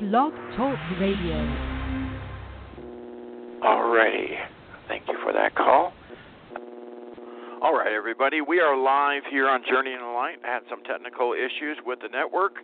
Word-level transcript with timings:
Blog 0.00 0.32
Talk 0.56 0.78
Radio. 0.98 1.36
Alrighty. 3.62 4.34
Thank 4.88 5.06
you 5.06 5.18
for 5.22 5.34
that 5.34 5.54
call. 5.54 5.92
All 7.60 7.76
right, 7.76 7.92
everybody. 7.92 8.40
We 8.40 8.60
are 8.60 8.78
live 8.78 9.24
here 9.30 9.46
on 9.46 9.62
Journey 9.68 9.92
in 9.92 10.00
the 10.00 10.06
Light. 10.06 10.38
Had 10.40 10.60
some 10.70 10.82
technical 10.84 11.34
issues 11.34 11.76
with 11.84 12.00
the 12.00 12.08
network. 12.08 12.54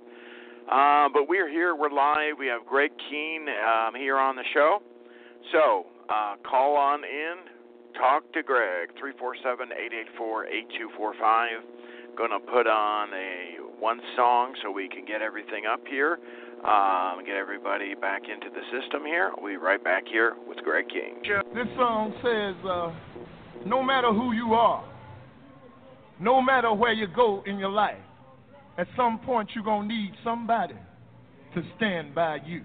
Uh, 0.73 1.11
but 1.13 1.29
we're 1.29 1.51
here. 1.51 1.77
We're 1.77 1.91
live. 1.91 2.39
We 2.39 2.47
have 2.47 2.65
Greg 2.65 2.93
Kehn 3.13 3.49
um, 3.51 3.95
here 3.95 4.17
on 4.17 4.35
the 4.35 4.45
show. 4.55 4.79
So 5.53 5.85
uh, 6.09 6.37
call 6.49 6.75
on 6.75 7.05
in. 7.05 7.35
Talk 7.99 8.33
to 8.33 8.43
Greg. 8.43 8.89
347-884-8245. 8.97 11.49
Going 12.17 12.31
to 12.31 12.41
put 12.51 12.67
on 12.67 13.13
a 13.13 13.57
one 13.79 14.01
song 14.17 14.55
so 14.63 14.71
we 14.71 14.89
can 14.89 15.05
get 15.05 15.21
everything 15.21 15.67
up 15.71 15.87
here. 15.87 16.19
Um, 16.67 17.25
get 17.25 17.37
everybody 17.37 17.95
back 17.95 18.23
into 18.23 18.49
the 18.51 18.63
system 18.73 19.05
here. 19.05 19.31
We'll 19.39 19.53
be 19.53 19.57
right 19.57 19.83
back 19.83 20.03
here 20.11 20.35
with 20.49 20.59
Greg 20.59 20.87
Kehn. 20.89 21.23
This 21.55 21.69
song 21.77 22.13
says, 22.25 22.57
uh, 22.69 22.93
no 23.65 23.85
matter 23.85 24.13
who 24.13 24.33
you 24.33 24.55
are, 24.55 24.85
no 26.19 26.43
matter 26.43 26.73
where 26.75 26.93
you 26.93 27.07
go 27.07 27.45
in 27.47 27.59
your 27.59 27.71
life, 27.71 28.03
at 28.79 28.89
some 28.97 29.21
point 29.21 29.51
you're 29.55 29.63
going 29.63 29.89
to 29.89 29.95
need 29.95 30.13
somebody 30.25 30.75
to 31.55 31.63
stand 31.77 32.15
by 32.17 32.39
you. 32.45 32.65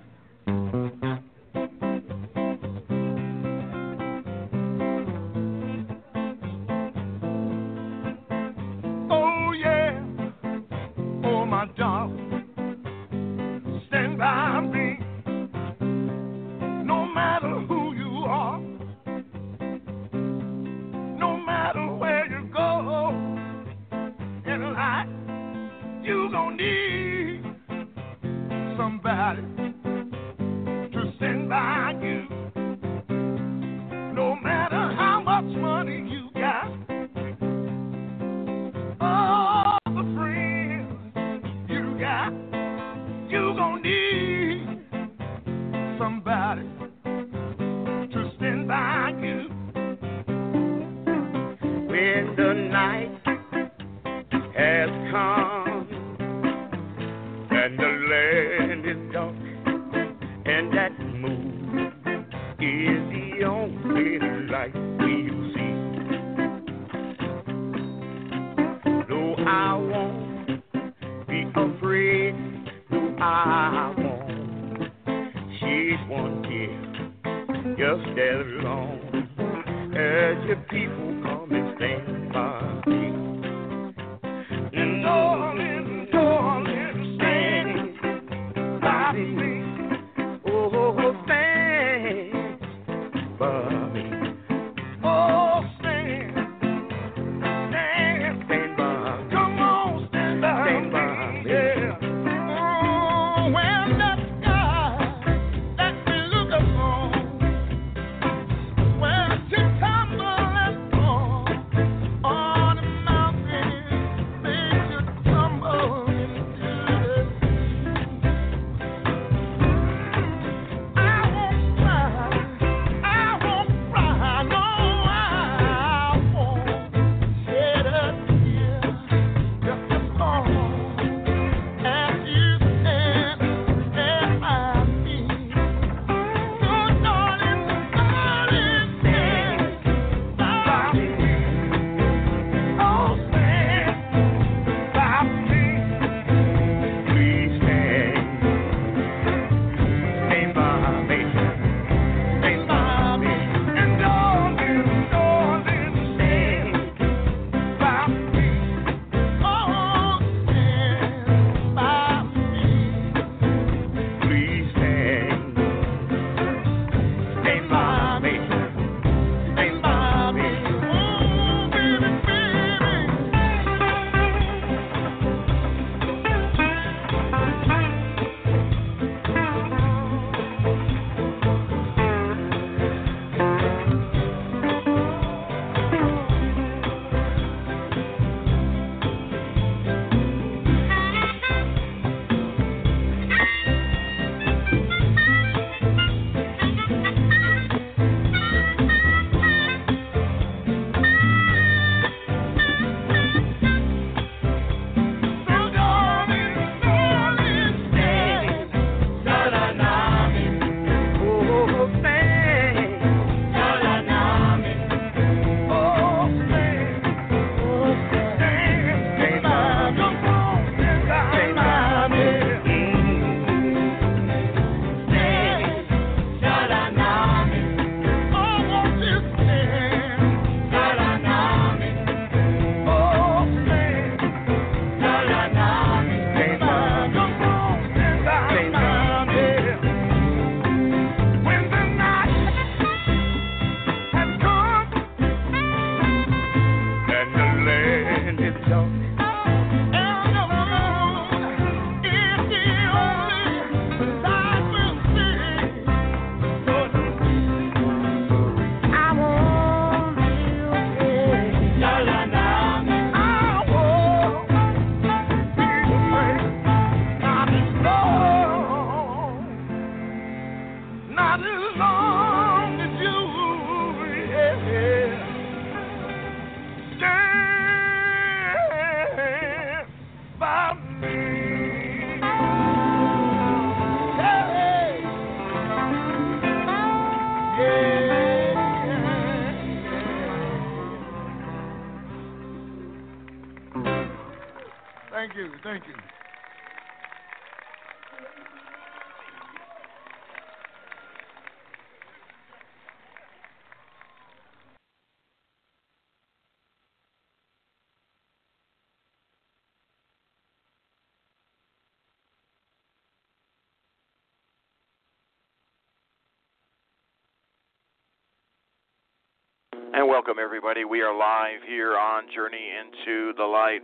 Welcome, 320.11 320.39
everybody. 320.43 320.83
We 320.83 320.99
are 321.03 321.17
live 321.17 321.63
here 321.65 321.95
on 321.95 322.25
Journey 322.35 322.67
into 322.83 323.31
the 323.37 323.45
Light 323.45 323.79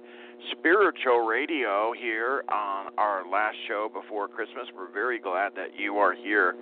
Spiritual 0.51 1.19
Radio 1.25 1.94
here 1.97 2.44
on 2.51 2.91
our 2.97 3.24
last 3.25 3.56
show 3.65 3.88
before 3.88 4.27
Christmas. 4.27 4.68
We're 4.75 4.91
very 4.91 5.19
glad 5.19 5.53
that 5.56 5.79
you 5.79 5.95
are 6.00 6.13
here. 6.13 6.53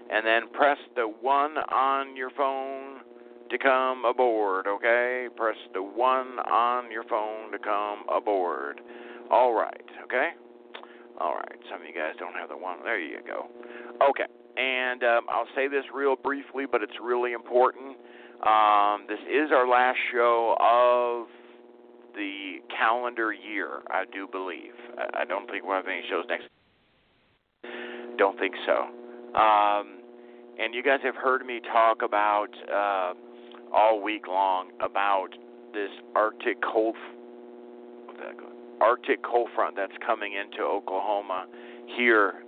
and 0.10 0.26
then 0.26 0.48
press 0.54 0.78
the 0.96 1.12
1 1.22 1.58
on 1.58 2.16
your 2.16 2.30
phone 2.32 3.02
to 3.50 3.58
come 3.58 4.06
aboard, 4.06 4.68
okay? 4.68 5.28
Press 5.36 5.58
the 5.74 5.82
1 5.82 6.40
on 6.40 6.90
your 6.92 7.04
phone 7.04 7.52
to 7.52 7.60
come 7.60 8.06
aboard. 8.10 8.80
All 9.30 9.54
right, 9.54 9.86
okay? 10.04 10.30
All 11.20 11.34
right. 11.34 11.60
Some 11.70 11.82
of 11.82 11.88
you 11.88 11.94
guys 11.94 12.14
don't 12.20 12.34
have 12.34 12.50
the 12.50 12.58
one. 12.58 12.78
There 12.84 13.00
you 13.00 13.20
go. 13.26 13.48
Okay. 14.08 14.26
And 14.56 15.04
um, 15.04 15.26
I'll 15.30 15.50
say 15.56 15.68
this 15.68 15.84
real 15.94 16.16
briefly, 16.16 16.66
but 16.72 16.82
it's 16.82 16.98
really 17.02 17.34
important. 17.34 17.98
Um, 18.46 19.06
this 19.10 19.20
is 19.26 19.50
our 19.52 19.68
last 19.68 19.98
show 20.14 20.56
of 20.62 21.28
the 22.18 22.58
calendar 22.76 23.32
year, 23.32 23.82
I 23.90 24.04
do 24.12 24.28
believe. 24.28 24.74
I 25.14 25.24
don't 25.26 25.50
think 25.50 25.64
we'll 25.64 25.76
have 25.76 25.88
any 25.88 26.02
shows 26.10 26.26
next. 26.28 26.48
Don't 28.18 28.38
think 28.40 28.56
so. 28.66 28.88
Um, 29.40 30.00
and 30.60 30.74
you 30.74 30.82
guys 30.82 31.00
have 31.04 31.16
heard 31.16 31.46
me 31.46 31.62
talk 31.72 32.02
about 32.02 32.50
uh, 32.74 33.14
all 33.74 34.02
week 34.02 34.28
long 34.28 34.72
about 34.82 35.30
this 35.74 35.92
Arctic 36.16 36.58
cold 36.62 36.96
Arctic 38.82 39.24
cold 39.24 39.50
front 39.56 39.76
that's 39.76 39.94
coming 40.06 40.34
into 40.34 40.64
Oklahoma 40.64 41.46
here. 41.96 42.44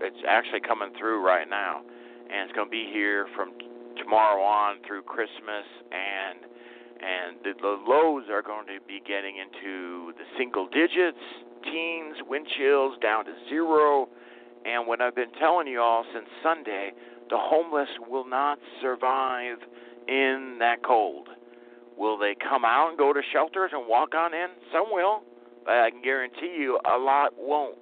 It's 0.00 0.16
actually 0.28 0.60
coming 0.60 0.90
through 0.98 1.24
right 1.24 1.48
now, 1.48 1.82
and 2.30 2.48
it's 2.48 2.52
going 2.52 2.66
to 2.66 2.70
be 2.70 2.88
here 2.92 3.26
from 3.36 3.52
tomorrow 3.96 4.42
on 4.42 4.76
through 4.86 5.02
Christmas 5.02 5.66
and 5.92 6.40
the, 7.44 7.52
the 7.60 7.76
lows 7.86 8.24
are 8.30 8.42
going 8.42 8.66
to 8.66 8.80
be 8.88 9.00
getting 9.06 9.36
into 9.36 10.12
the 10.16 10.24
single 10.38 10.66
digits, 10.66 11.20
teens, 11.62 12.16
wind 12.28 12.46
chills 12.56 12.96
down 13.02 13.24
to 13.26 13.32
zero. 13.48 14.08
And 14.64 14.86
what 14.86 15.00
I've 15.00 15.14
been 15.14 15.32
telling 15.38 15.68
you 15.68 15.80
all 15.80 16.04
since 16.12 16.26
Sunday, 16.42 16.92
the 17.28 17.36
homeless 17.38 17.88
will 18.08 18.26
not 18.26 18.58
survive 18.80 19.58
in 20.08 20.56
that 20.60 20.82
cold. 20.84 21.28
Will 21.96 22.18
they 22.18 22.34
come 22.34 22.64
out 22.64 22.88
and 22.88 22.98
go 22.98 23.12
to 23.12 23.20
shelters 23.32 23.70
and 23.72 23.86
walk 23.86 24.14
on 24.14 24.34
in? 24.34 24.48
Some 24.72 24.86
will, 24.90 25.22
but 25.64 25.74
I 25.74 25.90
can 25.90 26.02
guarantee 26.02 26.56
you 26.58 26.78
a 26.84 26.98
lot 26.98 27.32
won't 27.38 27.78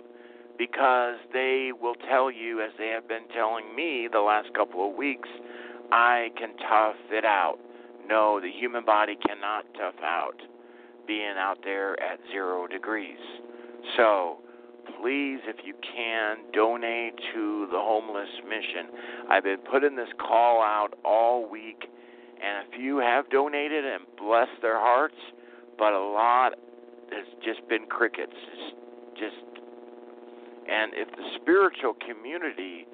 because 0.58 1.16
they 1.32 1.70
will 1.80 1.94
tell 2.10 2.30
you, 2.30 2.60
as 2.60 2.70
they 2.78 2.88
have 2.88 3.08
been 3.08 3.26
telling 3.34 3.74
me 3.74 4.08
the 4.12 4.20
last 4.20 4.52
couple 4.54 4.88
of 4.88 4.96
weeks, 4.96 5.28
I 5.90 6.28
can 6.38 6.50
tough 6.68 6.96
it 7.10 7.24
out. 7.24 7.58
No, 8.08 8.40
the 8.40 8.50
human 8.50 8.84
body 8.84 9.16
cannot 9.26 9.64
tough 9.74 10.00
out 10.02 10.40
being 11.06 11.34
out 11.36 11.58
there 11.64 12.00
at 12.00 12.18
zero 12.30 12.66
degrees. 12.66 13.18
So, 13.96 14.38
please, 15.00 15.40
if 15.46 15.56
you 15.64 15.74
can, 15.82 16.38
donate 16.52 17.14
to 17.34 17.66
the 17.70 17.78
homeless 17.78 18.28
mission. 18.48 18.86
I've 19.28 19.44
been 19.44 19.58
putting 19.70 19.96
this 19.96 20.08
call 20.18 20.62
out 20.62 20.90
all 21.04 21.48
week, 21.48 21.84
and 22.42 22.66
a 22.66 22.76
few 22.76 22.98
have 22.98 23.28
donated 23.30 23.84
and 23.84 24.04
blessed 24.16 24.62
their 24.62 24.78
hearts, 24.78 25.16
but 25.78 25.92
a 25.92 25.98
lot 25.98 26.52
has 27.10 27.26
just 27.44 27.68
been 27.68 27.86
crickets. 27.86 28.32
It's 28.32 28.76
just, 29.18 29.60
and 30.68 30.92
if 30.94 31.08
the 31.10 31.38
spiritual 31.40 31.94
community 31.94 32.86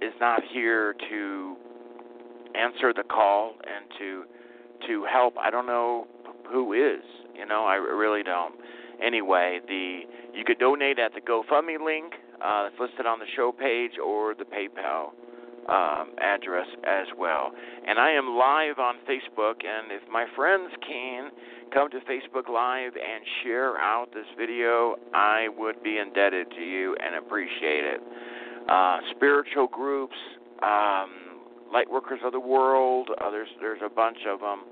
is 0.00 0.12
not 0.20 0.42
here 0.52 0.94
to 1.10 1.56
answer 2.56 2.92
the 2.92 3.02
call 3.02 3.54
and 3.62 3.84
to 3.98 4.24
to 4.86 5.04
help. 5.10 5.36
I 5.38 5.50
don't 5.50 5.66
know 5.66 6.06
who 6.50 6.72
is. 6.72 7.04
You 7.34 7.46
know, 7.46 7.64
I 7.64 7.74
really 7.74 8.22
don't. 8.22 8.54
Anyway, 9.04 9.60
the 9.66 10.00
you 10.34 10.44
could 10.44 10.58
donate 10.58 10.98
at 10.98 11.12
the 11.14 11.20
GoFundMe 11.20 11.84
link 11.84 12.14
uh, 12.44 12.64
that's 12.64 12.80
listed 12.80 13.06
on 13.06 13.18
the 13.18 13.26
show 13.36 13.52
page 13.52 13.92
or 14.02 14.34
the 14.34 14.44
PayPal 14.44 15.12
um, 15.68 16.12
address 16.20 16.66
as 16.84 17.06
well. 17.18 17.52
And 17.86 17.98
I 17.98 18.12
am 18.12 18.36
live 18.36 18.78
on 18.78 18.96
Facebook, 19.08 19.64
and 19.64 19.90
if 19.90 20.02
my 20.10 20.26
friends 20.36 20.70
can 20.86 21.30
come 21.72 21.90
to 21.90 21.98
Facebook 22.00 22.48
Live 22.48 22.92
and 22.94 23.24
share 23.42 23.76
out 23.78 24.08
this 24.14 24.26
video, 24.38 24.96
I 25.12 25.48
would 25.56 25.82
be 25.82 25.98
indebted 25.98 26.50
to 26.52 26.62
you 26.62 26.96
and 27.02 27.16
appreciate 27.16 27.84
it. 27.84 28.00
Uh, 28.68 28.98
spiritual 29.14 29.66
groups. 29.68 30.16
Um, 30.62 31.25
Lightworkers 31.72 32.24
of 32.24 32.32
the 32.32 32.40
World. 32.40 33.10
Uh, 33.20 33.30
there's 33.30 33.48
there's 33.60 33.80
a 33.84 33.90
bunch 33.90 34.18
of 34.28 34.40
them. 34.40 34.64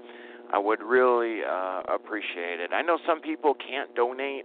I 0.52 0.58
would 0.58 0.80
really 0.82 1.40
uh, 1.42 1.82
appreciate 1.92 2.60
it. 2.60 2.70
I 2.72 2.82
know 2.82 2.98
some 3.06 3.20
people 3.20 3.54
can't 3.54 3.94
donate 3.94 4.44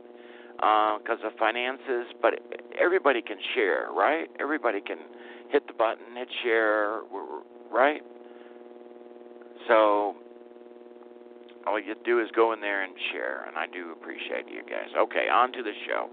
because 0.56 1.20
uh, 1.24 1.28
of 1.28 1.34
finances, 1.38 2.08
but 2.22 2.34
everybody 2.80 3.22
can 3.22 3.38
share, 3.56 3.88
right? 3.96 4.28
Everybody 4.40 4.82
can 4.82 4.98
hit 5.50 5.68
the 5.68 5.74
button, 5.74 6.16
hit 6.16 6.28
share, 6.44 7.02
right? 7.72 8.02
So 9.68 10.16
all 11.68 11.80
you 11.80 11.96
do 12.04 12.20
is 12.20 12.28
go 12.36 12.54
in 12.54 12.62
there 12.62 12.84
and 12.84 12.94
share, 13.12 13.46
and 13.48 13.58
I 13.58 13.68
do 13.68 13.92
appreciate 13.92 14.48
you 14.50 14.62
guys. 14.64 14.90
Okay, 14.98 15.28
on 15.32 15.52
to 15.54 15.64
the 15.64 15.74
show. 15.88 16.10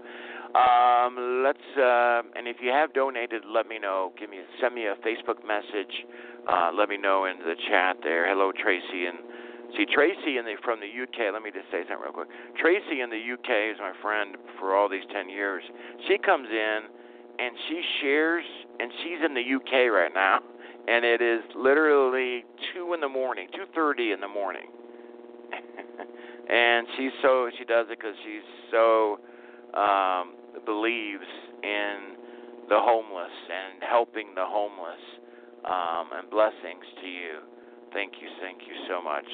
Um, 0.55 1.43
let's 1.43 1.67
uh, 1.75 2.21
and 2.35 2.47
if 2.47 2.57
you 2.61 2.71
have 2.71 2.93
donated, 2.93 3.43
let 3.43 3.67
me 3.67 3.79
know. 3.79 4.13
Give 4.17 4.29
me 4.29 4.39
send 4.61 4.75
me 4.75 4.85
a 4.85 4.95
Facebook 5.03 5.45
message. 5.45 5.91
Uh, 6.47 6.71
let 6.73 6.87
me 6.87 6.97
know 6.97 7.25
in 7.25 7.39
the 7.39 7.55
chat 7.69 7.97
there. 8.01 8.27
Hello, 8.29 8.51
Tracy 8.51 9.05
and 9.07 9.19
see 9.75 9.85
Tracy 9.91 10.37
in 10.37 10.45
the 10.45 10.55
from 10.63 10.79
the 10.79 10.87
UK. 10.87 11.33
Let 11.33 11.43
me 11.43 11.51
just 11.51 11.67
say 11.69 11.83
something 11.83 11.99
real 11.99 12.13
quick. 12.13 12.29
Tracy 12.59 13.01
in 13.01 13.09
the 13.09 13.19
UK 13.19 13.75
is 13.75 13.77
my 13.79 13.91
friend 14.01 14.37
for 14.59 14.75
all 14.75 14.87
these 14.87 15.03
ten 15.11 15.29
years. 15.29 15.63
She 16.07 16.17
comes 16.17 16.47
in 16.49 16.79
and 17.39 17.51
she 17.67 17.81
shares, 18.01 18.45
and 18.79 18.91
she's 19.03 19.19
in 19.25 19.33
the 19.33 19.43
UK 19.43 19.91
right 19.91 20.13
now, 20.13 20.39
and 20.87 21.03
it 21.03 21.21
is 21.21 21.41
literally 21.55 22.45
two 22.73 22.93
in 22.93 23.01
the 23.01 23.09
morning, 23.09 23.47
two 23.53 23.65
thirty 23.75 24.13
in 24.13 24.21
the 24.21 24.27
morning, 24.27 24.71
and 26.49 26.87
she's 26.95 27.11
so 27.21 27.49
she 27.59 27.65
does 27.65 27.87
it 27.89 27.99
because 27.99 28.15
she's 28.23 28.47
so 28.71 29.19
um, 29.73 30.35
believes 30.65 31.27
in 31.63 32.15
the 32.69 32.79
homeless 32.79 33.31
and 33.31 33.81
helping 33.83 34.35
the 34.35 34.45
homeless 34.45 35.01
um, 35.65 36.09
and 36.17 36.29
blessings 36.29 36.83
to 37.01 37.07
you. 37.07 37.39
Thank 37.93 38.13
you, 38.21 38.27
thank 38.41 38.61
you 38.67 38.75
so 38.87 39.01
much, 39.01 39.25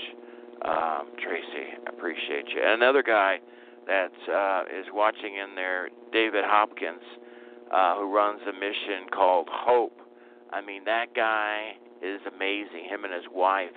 um, 0.66 1.10
Tracy. 1.22 1.74
I 1.86 1.90
appreciate 1.90 2.48
you. 2.50 2.62
And 2.64 2.82
another 2.82 3.04
guy 3.04 3.40
that 3.88 4.14
uh, 4.32 4.64
is 4.80 4.86
watching 4.94 5.36
in 5.36 5.56
there, 5.56 5.90
David 6.12 6.44
Hopkins, 6.46 7.02
uh, 7.72 7.96
who 7.98 8.14
runs 8.14 8.42
a 8.48 8.54
mission 8.54 9.10
called 9.12 9.50
Hope. 9.52 10.00
I 10.52 10.62
mean, 10.62 10.86
that 10.86 11.16
guy 11.16 11.74
is 12.04 12.22
amazing. 12.34 12.86
Him 12.88 13.04
and 13.04 13.14
his 13.14 13.26
wife, 13.34 13.72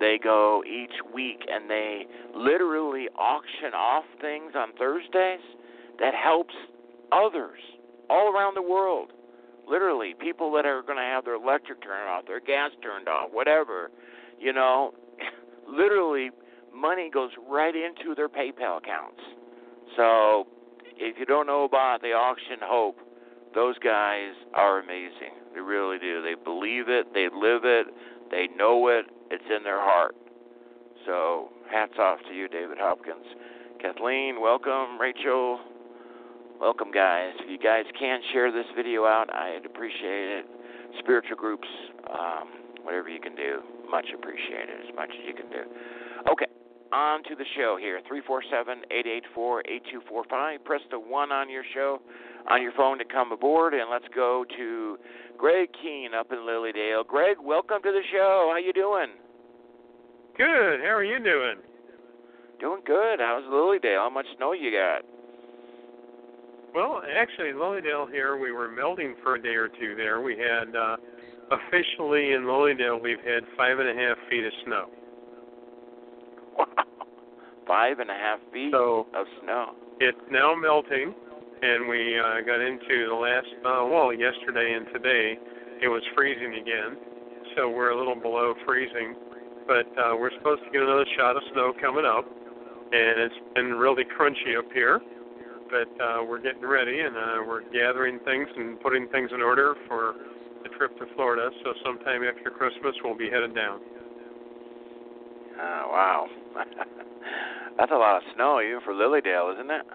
they 0.00 0.18
go 0.22 0.62
each 0.66 0.94
week 1.14 1.40
and 1.48 1.68
they 1.68 2.06
literally 2.34 3.08
auction 3.18 3.74
off 3.76 4.04
things 4.20 4.52
on 4.56 4.72
Thursdays 4.78 5.44
that 5.98 6.14
helps 6.14 6.54
others 7.10 7.58
all 8.10 8.32
around 8.32 8.54
the 8.54 8.62
world. 8.62 9.12
Literally, 9.68 10.14
people 10.18 10.52
that 10.52 10.66
are 10.66 10.82
going 10.82 10.98
to 10.98 11.04
have 11.04 11.24
their 11.24 11.34
electric 11.34 11.82
turned 11.82 12.08
off, 12.08 12.26
their 12.26 12.40
gas 12.40 12.70
turned 12.82 13.08
off, 13.08 13.30
whatever. 13.32 13.90
You 14.40 14.52
know, 14.52 14.92
literally, 15.68 16.30
money 16.74 17.10
goes 17.12 17.30
right 17.48 17.74
into 17.74 18.14
their 18.14 18.28
PayPal 18.28 18.78
accounts. 18.78 19.20
So, 19.96 20.46
if 20.96 21.18
you 21.18 21.26
don't 21.26 21.46
know 21.46 21.64
about 21.64 22.02
the 22.02 22.08
auction 22.08 22.58
hope, 22.62 22.98
those 23.54 23.78
guys 23.78 24.32
are 24.54 24.80
amazing. 24.80 25.36
They 25.54 25.60
really 25.60 25.98
do. 25.98 26.22
They 26.22 26.34
believe 26.42 26.88
it, 26.88 27.12
they 27.12 27.28
live 27.34 27.64
it, 27.64 27.86
they 28.30 28.48
know 28.56 28.88
it, 28.88 29.06
it's 29.30 29.44
in 29.54 29.62
their 29.62 29.80
heart. 29.80 30.16
So, 31.06 31.50
hats 31.70 31.94
off 31.98 32.18
to 32.28 32.34
you, 32.34 32.48
David 32.48 32.78
Hopkins. 32.80 33.26
Kathleen, 33.80 34.40
welcome. 34.40 34.98
Rachel, 35.00 35.60
welcome, 36.62 36.92
guys. 36.94 37.34
If 37.42 37.50
you 37.50 37.58
guys 37.58 37.82
can 37.98 38.20
share 38.32 38.52
this 38.52 38.66
video 38.76 39.04
out, 39.04 39.26
I'd 39.34 39.66
appreciate 39.66 40.38
it. 40.38 40.46
Spiritual 41.00 41.34
groups, 41.34 41.66
um, 42.06 42.46
whatever 42.84 43.08
you 43.08 43.18
can 43.18 43.34
do, 43.34 43.66
much 43.90 44.06
appreciated, 44.14 44.78
as 44.86 44.94
much 44.94 45.10
as 45.10 45.26
you 45.26 45.34
can 45.34 45.50
do. 45.50 45.66
Okay, 46.30 46.46
on 46.92 47.24
to 47.24 47.34
the 47.34 47.44
show 47.58 47.76
here. 47.80 47.98
347 48.06 48.86
884 48.94 49.60
8245. 50.06 50.64
Press 50.64 50.80
the 50.92 51.00
1 51.00 51.32
on 51.32 51.50
your 51.50 51.64
show 51.74 51.98
on 52.48 52.62
your 52.62 52.72
phone 52.78 52.98
to 52.98 53.04
come 53.04 53.32
aboard, 53.32 53.74
and 53.74 53.90
let's 53.90 54.06
go 54.14 54.44
to 54.56 54.98
Greg 55.36 55.68
Kehn 55.82 56.14
up 56.14 56.30
in 56.30 56.46
Lily 56.46 56.70
Dale. 56.70 57.02
Greg, 57.02 57.38
welcome 57.42 57.82
to 57.82 57.90
the 57.90 58.06
show. 58.12 58.50
How 58.54 58.58
you 58.62 58.72
doing? 58.72 59.18
Good. 60.38 60.78
How 60.78 60.94
are 60.94 61.04
you 61.04 61.18
doing? 61.18 61.58
Doing 62.60 62.82
good. 62.86 63.18
How's 63.18 63.42
Lily 63.50 63.78
Dale? 63.82 64.06
How 64.06 64.10
much 64.10 64.26
snow 64.36 64.52
you 64.52 64.70
got? 64.70 65.02
Well, 66.74 67.02
actually, 67.16 67.52
Lily 67.52 67.82
Dale 67.82 68.06
here, 68.10 68.36
we 68.38 68.50
were 68.52 68.70
melting 68.70 69.14
for 69.22 69.34
a 69.34 69.42
day 69.42 69.54
or 69.54 69.68
two 69.68 69.94
there. 69.96 70.20
We 70.22 70.36
had, 70.38 70.74
uh, 70.74 70.96
officially 71.50 72.32
in 72.32 72.46
Lily 72.46 72.74
Dale, 72.74 72.98
we've 72.98 73.20
had 73.20 73.44
five 73.56 73.78
and 73.78 73.88
a 73.88 73.94
half 73.94 74.16
feet 74.30 74.44
of 74.44 74.52
snow. 74.64 74.86
Wow. 76.58 76.66
Five 77.66 78.00
and 78.00 78.10
a 78.10 78.14
half 78.14 78.40
feet 78.52 78.72
So 78.72 79.06
of 79.14 79.24
snow. 79.42 79.70
it's 80.00 80.18
now 80.30 80.52
melting, 80.54 81.14
and 81.62 81.88
we 81.88 82.18
uh, 82.18 82.40
got 82.44 82.60
into 82.60 83.06
the 83.08 83.14
last, 83.14 83.46
uh, 83.64 83.86
well, 83.86 84.12
yesterday 84.12 84.74
and 84.74 84.84
today, 84.92 85.38
it 85.80 85.86
was 85.88 86.02
freezing 86.16 86.54
again. 86.60 86.96
So 87.56 87.70
we're 87.70 87.90
a 87.90 87.96
little 87.96 88.16
below 88.16 88.54
freezing, 88.66 89.14
but 89.68 89.86
uh, 89.96 90.16
we're 90.18 90.32
supposed 90.38 90.62
to 90.64 90.70
get 90.72 90.82
another 90.82 91.06
shot 91.16 91.36
of 91.36 91.42
snow 91.52 91.72
coming 91.80 92.04
up, 92.04 92.26
and 92.26 93.20
it's 93.20 93.40
been 93.54 93.74
really 93.74 94.04
crunchy 94.18 94.58
up 94.58 94.66
here. 94.74 95.00
But 95.72 95.88
uh, 96.04 96.22
we're 96.28 96.40
getting 96.42 96.66
ready, 96.66 97.00
and 97.00 97.16
uh, 97.16 97.40
we're 97.48 97.62
gathering 97.72 98.18
things 98.26 98.46
and 98.54 98.78
putting 98.80 99.08
things 99.08 99.30
in 99.32 99.40
order 99.40 99.74
for 99.88 100.14
the 100.62 100.68
trip 100.76 100.96
to 100.98 101.06
Florida. 101.16 101.48
So 101.64 101.72
sometime 101.82 102.20
after 102.22 102.50
Christmas, 102.50 102.94
we'll 103.02 103.16
be 103.16 103.30
headed 103.30 103.54
down. 103.54 103.80
Oh, 105.58 105.84
wow. 105.90 106.26
That's 107.78 107.90
a 107.90 107.96
lot 107.96 108.18
of 108.18 108.22
snow, 108.34 108.60
even 108.60 108.80
for 108.84 108.94
Lily 108.94 109.22
Dale, 109.22 109.50
isn't 109.54 109.70
it? 109.70 109.86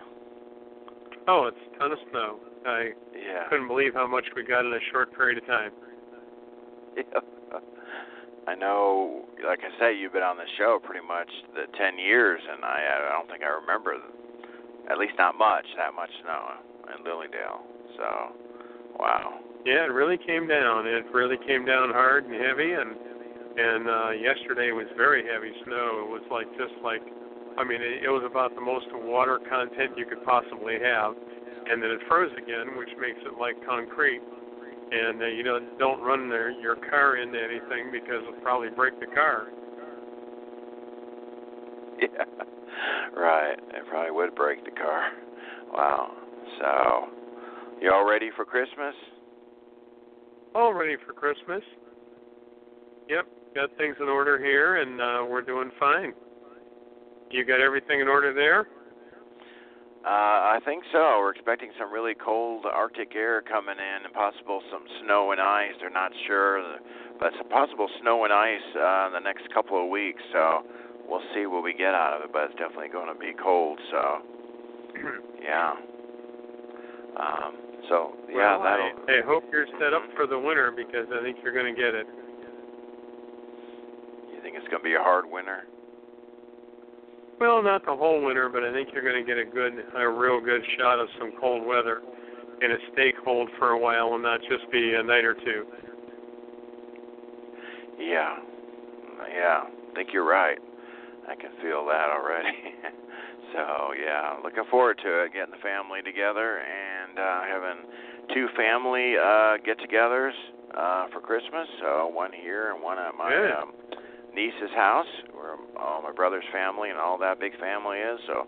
Oh, 1.27 1.46
it's 1.46 1.57
a 1.75 1.79
ton 1.79 1.91
of 1.91 2.00
snow. 2.10 2.39
I 2.65 2.89
Yeah. 3.13 3.48
couldn't 3.50 3.67
believe 3.67 3.93
how 3.93 4.07
much 4.07 4.25
we 4.36 4.43
got 4.43 4.65
in 4.65 4.74
a 4.74 4.79
short 4.91 5.13
period 5.15 5.38
of 5.38 5.46
time. 5.46 5.72
Yeah. 6.98 7.03
I 8.48 8.55
know, 8.55 9.25
like 9.46 9.60
I 9.60 9.77
say, 9.79 9.93
you've 9.96 10.13
been 10.13 10.24
on 10.24 10.38
the 10.38 10.48
show 10.57 10.79
pretty 10.81 11.05
much 11.05 11.27
the 11.53 11.65
10 11.77 12.00
years, 12.00 12.41
and 12.50 12.63
I, 12.65 13.05
I 13.05 13.12
don't 13.12 13.29
think 13.29 13.43
I 13.43 13.53
remember, 13.53 13.93
at 14.89 14.98
least 14.98 15.13
not 15.17 15.38
much, 15.38 15.65
that 15.77 15.94
much 15.94 16.12
snow 16.24 16.60
in 16.96 17.03
Lily 17.03 17.27
Dale. 17.27 17.62
So, 17.98 18.08
wow. 19.00 19.39
Yeah, 19.65 19.84
it 19.84 19.91
really 19.91 20.17
came 20.17 20.48
down. 20.48 20.88
It 20.88 21.06
really 21.12 21.38
came 21.46 21.65
down 21.65 21.91
hard 21.91 22.25
and 22.25 22.34
heavy, 22.34 22.72
and 22.72 22.96
and 23.58 23.89
uh, 23.89 24.12
yesterday 24.12 24.72
was 24.72 24.86
very 24.96 25.25
heavy 25.25 25.51
snow. 25.65 26.06
It 26.06 26.10
was 26.13 26.22
like 26.29 26.46
just 26.62 26.77
like, 26.86 27.01
I 27.58 27.65
mean, 27.65 27.82
it, 27.82 28.06
it 28.06 28.12
was 28.13 28.22
about 28.22 28.53
the 28.53 28.62
most 28.62 28.86
water 28.94 29.41
content 29.50 29.98
you 29.98 30.06
could 30.06 30.24
possibly 30.24 30.77
have, 30.77 31.17
and 31.65 31.82
then 31.82 31.89
it 31.89 32.00
froze 32.08 32.32
again, 32.38 32.77
which 32.77 32.94
makes 33.01 33.20
it 33.25 33.36
like 33.41 33.58
concrete. 33.65 34.22
And 34.88 35.20
uh, 35.20 35.25
you 35.25 35.44
know, 35.44 35.60
don't 35.79 36.00
run 36.00 36.29
their, 36.29 36.51
your 36.51 36.77
car 36.77 37.17
into 37.17 37.36
anything 37.36 37.91
because 37.91 38.24
it'll 38.24 38.39
probably 38.39 38.70
break 38.70 39.00
the 39.01 39.12
car. 39.12 39.51
Yeah. 42.01 42.24
Right. 43.16 43.58
It 43.58 43.88
probably 43.89 44.12
would 44.12 44.36
break 44.36 44.63
the 44.63 44.72
car. 44.72 45.12
Wow. 45.72 46.12
So, 46.60 47.08
you 47.82 47.92
all 47.92 48.08
ready 48.08 48.30
for 48.36 48.46
Christmas? 48.46 48.94
All 50.54 50.74
ready 50.74 50.96
for 51.06 51.13
Christmas. 51.13 51.63
Yep, 53.10 53.25
got 53.56 53.70
things 53.77 53.96
in 54.00 54.08
order 54.08 54.38
here, 54.38 54.77
and 54.77 55.01
uh, 55.01 55.25
we're 55.30 55.42
doing 55.42 55.72
fine. 55.80 56.13
You 57.32 57.46
got 57.46 57.62
everything 57.62 58.00
in 58.00 58.08
order 58.08 58.34
there? 58.34 58.68
Uh, 60.06 60.56
I 60.56 60.60
think 60.63 60.84
so. 60.92 61.20
We're 61.20 61.32
expecting 61.32 61.72
some 61.77 61.92
really 61.92 62.13
cold 62.16 62.66
Arctic 62.66 63.13
air 63.16 63.42
coming 63.42 63.75
in, 63.75 64.06
and 64.06 64.13
possible 64.13 64.62
some 64.72 64.84
snow 65.04 65.32
and 65.32 65.42
ice. 65.42 65.74
They're 65.80 65.89
not 65.89 66.12
sure, 66.27 66.63
but 67.20 67.32
some 67.38 67.50
possible 67.50 67.89
snow 68.01 68.24
and 68.24 68.32
ice 68.32 68.63
uh, 68.75 69.08
in 69.08 69.13
the 69.13 69.20
next 69.24 69.54
couple 69.54 69.84
of 69.84 69.89
weeks. 69.89 70.22
So 70.32 70.63
we'll 71.08 71.24
see 71.34 71.46
what 71.46 71.64
we 71.64 71.74
get 71.74 71.94
out 71.94 72.14
of 72.16 72.22
it. 72.24 72.34
But 72.34 72.52
it's 72.52 72.60
definitely 72.60 72.90
going 72.90 73.12
to 73.12 73.20
be 73.20 73.32
cold. 73.42 73.80
So 73.92 74.02
yeah. 75.44 75.74
Um, 77.18 77.54
so 77.90 78.14
yeah, 78.30 78.58
well, 78.58 78.64
that'll. 78.64 78.92
I, 79.08 79.20
I 79.20 79.26
hope 79.26 79.44
you're 79.52 79.68
set 79.80 79.94
up 79.94 80.04
for 80.16 80.28
the 80.28 80.38
winter 80.38 80.72
because 80.76 81.08
I 81.10 81.24
think 81.24 81.38
you're 81.44 81.54
going 81.54 81.74
to 81.74 81.80
get 81.80 81.96
it. 81.96 82.08
You 84.34 84.42
think 84.42 84.56
it's 84.56 84.68
going 84.68 84.84
to 84.84 84.88
be 84.88 84.96
a 84.96 85.02
hard 85.02 85.26
winter? 85.26 85.64
Well, 87.40 87.62
not 87.62 87.86
the 87.86 87.96
whole 87.96 88.24
winter, 88.26 88.50
but 88.50 88.64
I 88.64 88.74
think 88.74 88.90
you're 88.94 89.04
going 89.04 89.24
to 89.24 89.28
get 89.28 89.38
a 89.38 89.46
good, 89.46 89.74
a 89.96 90.10
real 90.10 90.42
good 90.42 90.62
shot 90.78 91.00
of 91.00 91.08
some 91.20 91.32
cold 91.40 91.66
weather, 91.66 92.02
and 92.62 92.72
it 92.72 92.80
stay 92.94 93.14
cold 93.24 93.48
for 93.60 93.72
a 93.72 93.80
while, 93.80 94.16
and 94.16 94.24
not 94.24 94.40
just 94.42 94.70
be 94.72 94.96
a 94.96 95.04
night 95.04 95.24
or 95.24 95.36
two. 95.36 95.66
Yeah, 98.00 98.38
yeah. 99.36 99.62
I 99.66 99.96
think 99.96 100.10
you're 100.14 100.28
right. 100.28 100.58
I 101.27 101.36
can 101.36 101.51
feel 101.62 101.86
that 101.86 102.07
already. 102.10 102.55
so 103.53 103.91
yeah, 104.00 104.38
looking 104.43 104.63
forward 104.72 105.00
to 105.03 105.24
it. 105.24 105.34
Getting 105.34 105.51
the 105.51 105.62
family 105.63 106.01
together 106.01 106.60
and 106.63 107.19
uh, 107.19 107.41
having 107.43 107.84
two 108.34 108.48
family 108.55 109.15
uh, 109.17 109.57
get-togethers 109.63 110.36
uh, 110.77 111.07
for 111.12 111.19
Christmas. 111.22 111.67
So 111.81 112.07
one 112.07 112.31
here 112.31 112.72
and 112.74 112.81
one 112.81 112.98
at 112.98 113.15
my 113.17 113.29
Good. 113.29 113.51
um, 113.51 113.72
niece's 114.36 114.72
house, 114.75 115.07
where 115.34 115.55
all 115.79 116.01
my 116.01 116.12
brother's 116.12 116.46
family 116.53 116.89
and 116.89 116.98
all 117.00 117.17
that 117.19 117.39
big 117.39 117.57
family 117.60 117.98
is. 118.00 118.19
So 118.27 118.48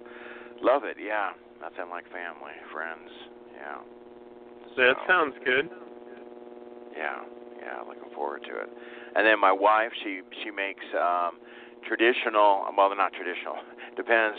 love 0.62 0.84
it. 0.84 0.98
Yeah, 1.00 1.32
nothing 1.62 1.90
like 1.90 2.06
family, 2.12 2.56
friends. 2.72 3.10
Yeah. 3.56 3.78
That 4.78 4.96
sounds 5.08 5.36
good. 5.44 5.70
yeah, 6.96 7.20
yeah, 7.60 7.82
looking 7.88 8.14
forward 8.16 8.44
to 8.44 8.56
it. 8.62 8.70
And 9.16 9.26
then 9.26 9.40
my 9.40 9.52
wife, 9.52 9.92
she 10.04 10.22
she 10.44 10.52
makes 10.52 10.86
um 10.96 11.40
traditional, 11.88 12.66
well, 12.76 12.90
they're 12.90 12.98
not 12.98 13.14
traditional, 13.14 13.56
depends, 13.96 14.38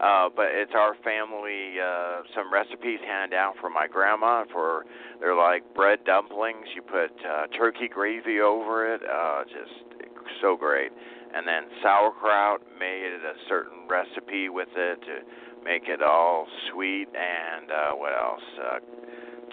uh 0.00 0.28
but 0.34 0.48
it's 0.52 0.72
our 0.74 0.94
family 1.02 1.80
uh 1.80 2.20
some 2.34 2.52
recipes 2.52 3.00
handed 3.06 3.34
down 3.34 3.54
from 3.60 3.72
my 3.72 3.86
grandma 3.86 4.44
for 4.52 4.84
they're 5.20 5.34
like 5.36 5.62
bread 5.74 6.00
dumplings. 6.04 6.66
You 6.74 6.82
put 6.82 7.12
uh 7.24 7.46
turkey 7.56 7.88
gravy 7.88 8.40
over 8.40 8.92
it, 8.92 9.00
uh 9.02 9.44
just 9.44 10.04
so 10.42 10.56
great. 10.56 10.92
And 11.34 11.46
then 11.46 11.64
sauerkraut 11.82 12.60
made 12.78 13.12
a 13.24 13.34
certain 13.48 13.88
recipe 13.88 14.48
with 14.48 14.68
it 14.76 15.00
to 15.02 15.64
make 15.64 15.84
it 15.88 16.02
all 16.02 16.46
sweet 16.70 17.08
and 17.16 17.70
uh 17.70 17.92
what 17.96 18.12
else? 18.12 18.42
Uh 18.60 18.78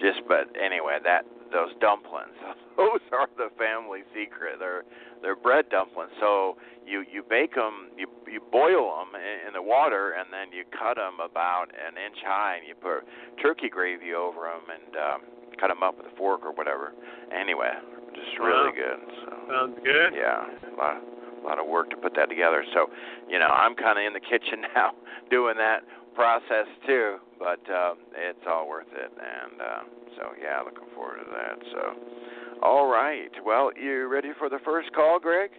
just 0.00 0.20
but 0.28 0.48
anyway 0.60 0.98
that 1.02 1.24
those 1.52 1.70
dumplings 1.80 2.34
those 2.76 3.00
are 3.12 3.28
the 3.36 3.48
family 3.58 4.00
secret 4.14 4.56
they're 4.58 4.82
they're 5.22 5.36
bread 5.36 5.64
dumplings 5.70 6.10
so 6.20 6.56
you 6.86 7.04
you 7.10 7.22
bake 7.22 7.54
them 7.54 7.88
you 7.96 8.06
you 8.30 8.40
boil 8.50 8.90
them 8.98 9.14
in, 9.14 9.48
in 9.48 9.52
the 9.54 9.62
water 9.62 10.12
and 10.18 10.28
then 10.32 10.50
you 10.52 10.64
cut 10.76 10.96
them 10.96 11.14
about 11.22 11.66
an 11.74 11.94
inch 11.96 12.18
high 12.26 12.56
and 12.58 12.66
you 12.66 12.74
put 12.74 13.06
turkey 13.40 13.68
gravy 13.68 14.12
over 14.14 14.50
them 14.50 14.66
and 14.68 14.96
um 14.96 15.20
cut 15.60 15.68
them 15.68 15.82
up 15.82 15.96
with 15.96 16.06
a 16.10 16.16
fork 16.16 16.42
or 16.44 16.50
whatever 16.52 16.92
anyway 17.30 17.70
just 18.14 18.38
really 18.38 18.70
Wow. 18.74 18.98
good 18.98 19.00
so 19.24 19.30
Sounds 19.50 19.78
good. 19.84 20.14
yeah, 20.14 20.46
a 20.46 20.74
lot, 20.76 20.96
a 21.02 21.42
lot 21.46 21.58
of 21.58 21.66
work 21.66 21.90
to 21.90 21.96
put 21.96 22.14
that 22.16 22.28
together. 22.30 22.64
So, 22.72 22.86
you 23.28 23.38
know, 23.38 23.46
I'm 23.48 23.74
kind 23.74 23.98
of 23.98 24.04
in 24.06 24.14
the 24.14 24.20
kitchen 24.24 24.62
now 24.74 24.92
doing 25.30 25.56
that 25.58 25.82
process 26.14 26.66
too, 26.86 27.16
but 27.38 27.60
um, 27.70 27.98
it's 28.16 28.44
all 28.48 28.68
worth 28.68 28.86
it. 28.92 29.12
And 29.12 29.60
uh, 29.60 29.82
so, 30.16 30.22
yeah, 30.40 30.60
looking 30.60 30.88
forward 30.94 31.18
to 31.18 31.30
that. 31.30 31.58
So, 31.72 32.60
all 32.62 32.86
right. 32.86 33.30
Well, 33.44 33.70
you 33.80 34.08
ready 34.08 34.30
for 34.38 34.48
the 34.48 34.58
first 34.64 34.92
call, 34.92 35.18
Greg? 35.18 35.50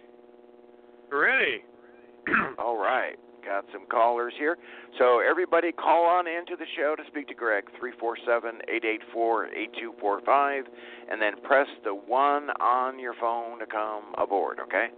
Ready. 1.12 1.62
all 2.58 2.76
right. 2.76 3.16
Got 3.44 3.64
some 3.72 3.86
callers 3.88 4.34
here. 4.38 4.56
So, 4.98 5.20
everybody 5.20 5.70
call 5.70 6.04
on 6.04 6.26
into 6.26 6.56
the 6.58 6.66
show 6.76 6.96
to 6.96 7.02
speak 7.06 7.28
to 7.28 7.34
Greg, 7.34 7.64
347 7.78 8.60
884 8.66 9.46
8245, 9.46 10.64
and 11.10 11.22
then 11.22 11.34
press 11.44 11.68
the 11.84 11.94
1 11.94 12.50
on 12.60 12.98
your 12.98 13.14
phone 13.20 13.60
to 13.60 13.66
come 13.66 14.14
aboard, 14.18 14.58
okay? 14.58 14.88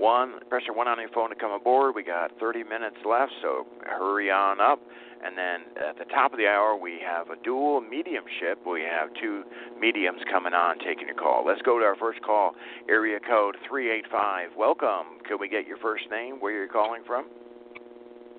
One 0.00 0.40
press 0.48 0.62
your 0.66 0.74
one 0.74 0.88
on 0.88 0.98
your 0.98 1.10
phone 1.10 1.28
to 1.28 1.36
come 1.36 1.52
aboard. 1.52 1.94
We 1.94 2.02
got 2.02 2.32
30 2.40 2.64
minutes 2.64 2.96
left, 3.06 3.32
so 3.42 3.66
hurry 3.84 4.30
on 4.30 4.60
up. 4.60 4.80
And 5.22 5.36
then 5.36 5.60
at 5.76 5.98
the 5.98 6.06
top 6.06 6.32
of 6.32 6.38
the 6.38 6.46
hour, 6.46 6.74
we 6.74 6.98
have 7.04 7.28
a 7.28 7.36
dual 7.44 7.82
mediumship. 7.82 8.64
We 8.66 8.80
have 8.80 9.10
two 9.20 9.44
mediums 9.78 10.20
coming 10.32 10.54
on 10.54 10.78
taking 10.78 11.06
your 11.06 11.16
call. 11.16 11.44
Let's 11.46 11.60
go 11.60 11.78
to 11.78 11.84
our 11.84 11.96
first 11.96 12.22
call, 12.22 12.52
area 12.88 13.20
code 13.20 13.56
385. 13.68 14.56
Welcome. 14.56 15.20
Can 15.28 15.36
we 15.38 15.48
get 15.48 15.66
your 15.66 15.76
first 15.76 16.04
name? 16.10 16.36
Where 16.40 16.54
are 16.54 16.56
you're 16.56 16.68
calling 16.68 17.02
from? 17.06 17.28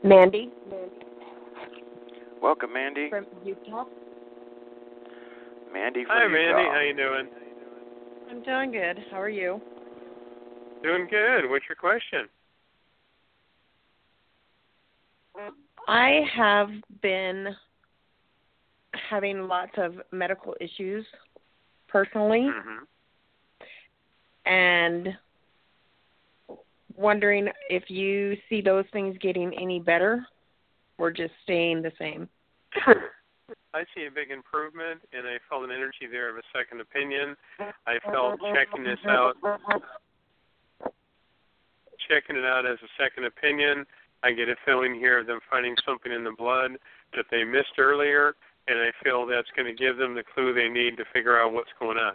Mandy. 0.03 0.49
Welcome, 2.41 2.73
Mandy. 2.73 3.09
From 3.11 3.27
Utah. 3.45 3.85
Mandy 5.71 6.03
from 6.03 6.17
Hi, 6.17 6.23
Utah. 6.23 6.33
Mandy. 6.33 6.69
How 6.73 6.81
you 6.81 6.95
doing? 6.97 7.29
I'm 8.31 8.41
doing 8.41 8.71
good. 8.71 9.05
How 9.11 9.21
are 9.21 9.29
you? 9.29 9.61
Doing 10.83 11.07
good. 11.09 11.49
What's 11.49 11.65
your 11.69 11.75
question? 11.75 12.27
I 15.87 16.21
have 16.35 16.69
been 17.01 17.47
having 19.09 19.47
lots 19.47 19.71
of 19.77 19.95
medical 20.11 20.55
issues 20.59 21.05
personally 21.87 22.49
Mm-hmm. 22.49 22.83
and 24.45 25.09
wondering 26.95 27.49
if 27.69 27.89
you 27.89 28.37
see 28.49 28.61
those 28.61 28.85
things 28.93 29.17
getting 29.19 29.53
any 29.59 29.79
better 29.79 30.25
or 30.97 31.11
just 31.11 31.33
staying 31.43 31.81
the 31.81 31.91
same. 31.97 32.29
I 33.73 33.83
see 33.95 34.05
a 34.05 34.11
big 34.11 34.31
improvement, 34.31 35.01
and 35.13 35.27
I 35.27 35.37
felt 35.49 35.63
an 35.63 35.71
energy 35.71 36.07
there 36.09 36.29
of 36.29 36.37
a 36.37 36.41
second 36.55 36.81
opinion. 36.81 37.35
I 37.87 37.99
felt 38.03 38.39
checking 38.53 38.83
this 38.83 38.99
out, 39.07 39.35
checking 42.11 42.35
it 42.35 42.45
out 42.45 42.65
as 42.65 42.77
a 42.83 42.91
second 43.01 43.25
opinion. 43.25 43.85
I 44.23 44.31
get 44.31 44.49
a 44.49 44.55
feeling 44.65 44.93
here 44.95 45.19
of 45.19 45.27
them 45.27 45.39
finding 45.49 45.75
something 45.85 46.11
in 46.11 46.23
the 46.23 46.35
blood 46.37 46.71
that 47.15 47.25
they 47.31 47.43
missed 47.43 47.79
earlier, 47.79 48.35
and 48.67 48.77
I 48.79 48.91
feel 49.03 49.25
that's 49.25 49.47
going 49.55 49.65
to 49.65 49.73
give 49.73 49.97
them 49.97 50.13
the 50.13 50.23
clue 50.23 50.53
they 50.53 50.69
need 50.69 50.97
to 50.97 51.05
figure 51.13 51.39
out 51.39 51.53
what's 51.53 51.71
going 51.79 51.97
on. 51.97 52.13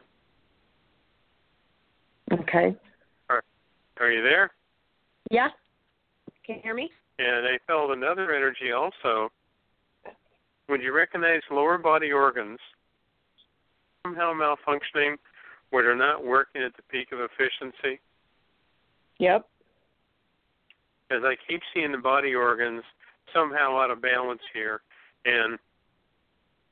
Okay. 2.32 2.76
Are 3.28 3.42
are 4.00 4.10
you 4.10 4.22
there? 4.22 4.50
Yeah. 5.30 5.48
Can 6.44 6.56
you 6.56 6.62
hear 6.62 6.74
me? 6.74 6.90
And 7.18 7.46
I 7.46 7.58
felt 7.66 7.90
another 7.90 8.34
energy 8.34 8.72
also. 8.72 9.30
Would 10.68 10.82
you 10.82 10.92
recognize 10.92 11.40
lower 11.50 11.78
body 11.78 12.12
organs 12.12 12.58
somehow 14.02 14.32
malfunctioning 14.32 15.16
where 15.70 15.84
they're 15.84 15.96
not 15.96 16.24
working 16.24 16.62
at 16.62 16.76
the 16.76 16.82
peak 16.90 17.08
of 17.12 17.20
efficiency? 17.20 18.00
Yep. 19.18 19.46
As 21.10 21.22
I 21.22 21.36
keep 21.48 21.60
seeing 21.72 21.92
the 21.92 21.98
body 21.98 22.34
organs 22.34 22.82
somehow 23.32 23.78
out 23.78 23.90
of 23.90 24.02
balance 24.02 24.40
here, 24.52 24.80
and 25.24 25.58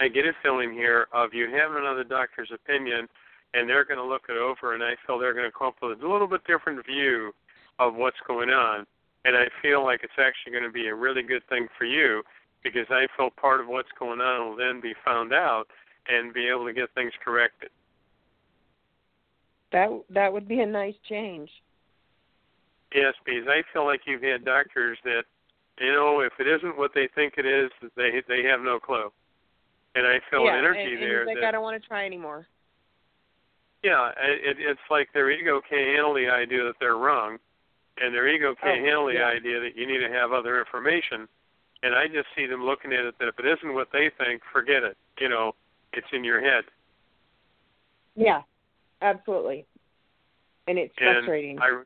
I 0.00 0.08
get 0.08 0.26
a 0.26 0.32
feeling 0.42 0.72
here 0.72 1.06
of 1.12 1.32
you 1.32 1.44
having 1.44 1.78
another 1.78 2.04
doctor's 2.04 2.50
opinion, 2.52 3.08
and 3.54 3.68
they're 3.68 3.84
going 3.84 3.98
to 3.98 4.04
look 4.04 4.24
it 4.28 4.36
over, 4.36 4.74
and 4.74 4.82
I 4.82 4.94
feel 5.06 5.18
they're 5.18 5.34
going 5.34 5.50
to 5.50 5.56
come 5.56 5.68
up 5.68 5.76
with 5.80 6.02
a 6.02 6.08
little 6.08 6.26
bit 6.26 6.44
different 6.46 6.84
view 6.84 7.32
of 7.78 7.94
what's 7.94 8.16
going 8.26 8.50
on. 8.50 8.86
And 9.24 9.36
I 9.36 9.46
feel 9.62 9.84
like 9.84 10.00
it's 10.02 10.18
actually 10.18 10.52
going 10.52 10.64
to 10.64 10.70
be 10.70 10.88
a 10.88 10.94
really 10.94 11.22
good 11.22 11.42
thing 11.48 11.68
for 11.78 11.84
you 11.84 12.22
because 12.62 12.86
I 12.90 13.06
feel 13.16 13.30
part 13.30 13.60
of 13.60 13.68
what's 13.68 13.88
going 13.98 14.20
on 14.20 14.48
will 14.48 14.56
then 14.56 14.80
be 14.80 14.94
found 15.04 15.32
out 15.32 15.64
and 16.08 16.34
be 16.34 16.48
able 16.48 16.66
to 16.66 16.72
get 16.72 16.92
things 16.94 17.12
corrected. 17.24 17.70
That 19.72 19.88
that 20.10 20.32
would 20.32 20.46
be 20.46 20.60
a 20.60 20.66
nice 20.66 20.94
change. 21.08 21.50
Yes, 22.94 23.14
because 23.24 23.48
I 23.48 23.62
feel 23.72 23.84
like 23.84 24.02
you've 24.06 24.22
had 24.22 24.44
doctors 24.44 24.98
that, 25.04 25.24
you 25.80 25.92
know, 25.92 26.20
if 26.20 26.32
it 26.38 26.46
isn't 26.46 26.78
what 26.78 26.92
they 26.94 27.08
think 27.14 27.34
it 27.36 27.44
is, 27.44 27.70
they 27.96 28.22
they 28.28 28.44
have 28.44 28.60
no 28.60 28.78
clue. 28.78 29.10
And 29.96 30.06
I 30.06 30.18
feel 30.30 30.44
yeah, 30.44 30.54
an 30.54 30.58
energy 30.58 30.94
and, 30.94 31.02
there 31.02 31.20
and 31.22 31.26
like 31.26 31.36
that 31.36 31.48
I 31.48 31.50
don't 31.52 31.62
want 31.62 31.80
to 31.80 31.86
try 31.86 32.06
anymore. 32.06 32.46
Yeah, 33.82 34.10
it, 34.16 34.56
it's 34.58 34.80
like 34.90 35.08
their 35.12 35.30
ego 35.30 35.60
can't 35.68 35.88
handle 35.88 36.14
the 36.14 36.28
idea 36.28 36.64
that 36.64 36.74
they're 36.80 36.96
wrong, 36.96 37.38
and 38.00 38.14
their 38.14 38.28
ego 38.28 38.54
can't 38.54 38.80
Oh, 38.80 38.84
handle 38.84 39.06
the 39.06 39.14
yeah. 39.14 39.26
idea 39.26 39.60
that 39.60 39.76
you 39.76 39.86
need 39.86 39.98
to 40.06 40.12
have 40.12 40.32
other 40.32 40.58
information. 40.58 41.28
And 41.82 41.94
I 41.94 42.06
just 42.06 42.28
see 42.34 42.46
them 42.46 42.64
looking 42.64 42.94
at 42.94 43.04
it 43.04 43.14
that 43.18 43.28
if 43.28 43.38
it 43.38 43.44
isn't 43.44 43.74
what 43.74 43.88
they 43.92 44.10
think, 44.16 44.40
forget 44.50 44.82
it. 44.84 44.96
You 45.20 45.28
know, 45.28 45.52
it's 45.92 46.06
in 46.12 46.24
your 46.24 46.40
head. 46.40 46.64
Yeah. 48.16 48.40
Absolutely. 49.02 49.66
And 50.66 50.78
it's 50.78 50.94
And 50.98 51.16
frustrating. 51.26 51.58
I, 51.60 51.82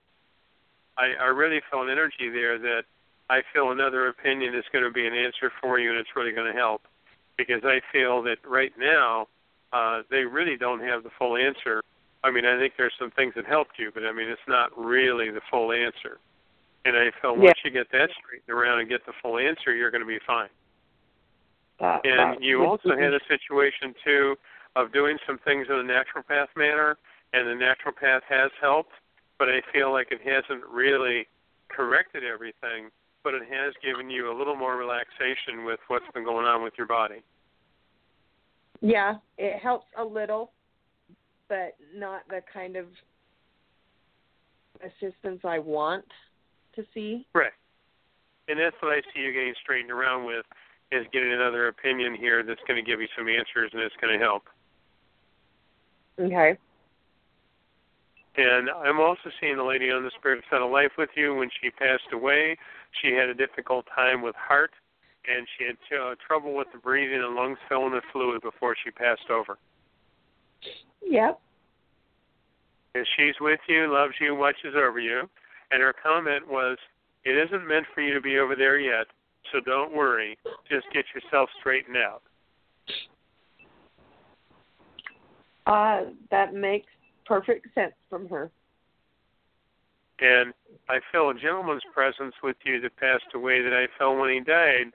I, 0.99 1.15
I 1.21 1.27
really 1.27 1.61
feel 1.71 1.83
an 1.83 1.89
energy 1.91 2.29
there 2.29 2.59
that 2.59 2.83
I 3.31 3.41
feel 3.53 3.71
another 3.71 4.09
opinion 4.09 4.55
is 4.55 4.65
going 4.73 4.85
to 4.85 4.91
be 4.91 5.07
an 5.07 5.15
answer 5.15 5.53
for 5.61 5.79
you, 5.79 5.91
and 5.91 5.99
it's 5.99 6.11
really 6.17 6.33
going 6.33 6.53
to 6.53 6.59
help. 6.59 6.83
Because 7.37 7.63
I 7.65 7.81
feel 7.93 8.23
that 8.25 8.39
right 8.45 8.73
now, 8.77 9.29
uh, 9.73 10.03
they 10.11 10.25
really 10.25 10.57
don't 10.57 10.81
have 10.81 11.05
the 11.05 11.11
full 11.19 11.37
answer. 11.37 11.83
I 12.25 12.31
mean, 12.33 12.45
I 12.45 12.59
think 12.59 12.75
there's 12.77 12.95
some 12.99 13.13
things 13.13 13.35
that 13.37 13.47
helped 13.47 13.79
you, 13.79 13.93
but 13.95 14.05
I 14.05 14.13
mean, 14.13 14.29
it's 14.29 14.49
not 14.49 14.77
really 14.77 15.31
the 15.31 15.43
full 15.51 15.71
answer. 15.73 16.19
And 16.85 16.97
I 16.97 17.11
feel 17.21 17.37
Yeah. 17.37 17.45
once 17.45 17.59
you 17.65 17.71
get 17.71 17.91
that 17.91 18.11
straightened 18.11 18.51
around 18.51 18.81
and 18.81 18.89
get 18.89 19.07
the 19.07 19.13
full 19.23 19.39
answer, 19.39 19.73
you're 19.75 19.91
going 19.91 20.03
to 20.03 20.07
be 20.07 20.19
fine. 20.21 20.49
That- 21.79 22.05
And 22.05 22.35
that 22.35 22.43
you 22.43 22.65
also 22.65 22.97
had 22.97 23.15
a 23.15 23.21
situation 23.27 23.95
too 24.03 24.37
of 24.75 24.91
doing 24.91 25.19
some 25.27 25.39
things 25.39 25.69
in 25.69 25.77
a 25.77 25.85
naturopath 25.85 26.49
manner, 26.57 26.99
and 27.33 27.47
the 27.47 27.55
naturopath 27.55 28.23
has 28.25 28.51
helped, 28.61 28.95
but 29.39 29.49
I 29.49 29.61
feel 29.73 29.93
like 29.93 30.09
it 30.11 30.21
hasn't 30.21 30.65
really 30.71 31.27
corrected 31.69 32.23
everything, 32.25 32.91
but 33.23 33.35
it 33.35 33.43
has 33.51 33.75
given 33.85 34.11
you 34.11 34.33
a 34.33 34.37
little 34.37 34.57
more 34.57 34.77
relaxation 34.77 35.65
with 35.65 35.81
what's 35.89 36.05
been 36.15 36.25
going 36.25 36.47
on 36.47 36.63
with 36.63 36.75
your 36.77 36.87
body. 36.87 37.23
Yeah, 38.81 39.15
it 39.39 39.59
helps 39.61 39.87
a 39.97 40.05
little, 40.05 40.53
but 41.49 41.77
not 41.95 42.23
the 42.29 42.41
kind 42.53 42.77
of 42.77 42.87
assistance 44.81 45.41
I 45.45 45.59
want 45.59 46.05
to 46.77 46.85
see. 46.95 47.27
Right. 47.35 47.53
And 48.49 48.59
that's 48.59 48.77
what 48.81 48.93
I 48.93 49.01
see 49.13 49.21
you 49.21 49.33
getting 49.33 49.55
straightened 49.63 49.91
around 49.91 50.25
with 50.25 50.47
is 50.91 51.05
getting 51.13 51.33
another 51.33 51.69
opinion 51.69 52.15
here 52.15 52.43
that's 52.43 52.61
going 52.67 52.83
to 52.83 52.89
give 52.89 53.01
you 53.01 53.09
some 53.17 53.29
answers 53.29 53.71
and 53.75 53.83
it's 53.83 53.95
going 54.01 54.19
to 54.19 54.25
help. 54.25 54.45
Okay. 56.19 56.57
And 58.39 58.71
I'm 58.71 59.01
also 59.01 59.31
seeing 59.41 59.57
the 59.57 59.65
lady 59.65 59.91
on 59.91 60.05
the 60.05 60.13
spirit 60.17 60.45
side 60.49 60.63
of 60.63 60.71
life 60.71 60.93
with 60.97 61.11
you. 61.17 61.35
When 61.35 61.51
she 61.61 61.71
passed 61.71 62.07
away, 62.13 62.57
she 63.03 63.13
had 63.13 63.29
a 63.29 63.35
difficult 63.35 63.85
time 63.93 64.23
with 64.23 64.37
heart, 64.37 64.71
and 65.27 65.45
she 65.59 65.65
had 65.65 66.01
uh, 66.01 66.15
trouble 66.25 66.55
with 66.55 66.69
the 66.73 66.79
breathing 66.79 67.21
and 67.21 67.35
lungs 67.35 67.59
filling 67.69 67.93
with 67.93 68.05
fluid 68.13 68.41
before 68.43 68.77
she 68.85 68.93
passed 68.93 69.29
over. 69.29 69.59
Yep. 71.05 71.41
And 72.95 73.07
she's 73.17 73.35
with 73.41 73.59
you, 73.69 73.93
loves 73.93 74.15
you, 74.21 74.37
watches 74.37 74.75
over 74.77 75.01
you. 75.01 75.29
And 75.73 75.83
her 75.83 75.93
comment 76.01 76.47
was, 76.49 76.79
"It 77.25 77.37
isn't 77.37 77.67
meant 77.67 77.87
for 77.93 78.03
you 78.03 78.15
to 78.15 78.21
be 78.21 78.39
over 78.39 78.55
there 78.55 78.79
yet, 78.79 79.09
so 79.51 79.59
don't 79.59 79.93
worry. 79.93 80.39
Just 80.71 80.87
get 80.93 81.07
yourself 81.13 81.51
straightened 81.59 81.97
out." 81.97 82.23
Uh, 85.67 86.13
that 86.31 86.55
makes 86.55 86.87
perfect 87.29 87.67
sense 87.75 87.93
from 88.09 88.29
her. 88.29 88.51
And 90.21 90.53
I 90.89 90.99
feel 91.13 91.31
a 91.31 91.35
gentleman's 91.35 91.85
presence 91.95 92.35
with 92.43 92.57
you 92.65 92.81
that 92.81 92.97
passed 92.97 93.35
away 93.35 93.63
that 93.63 93.73
I 93.73 93.87
felt 93.99 94.19
when 94.19 94.33
he 94.33 94.41
died. 94.41 94.87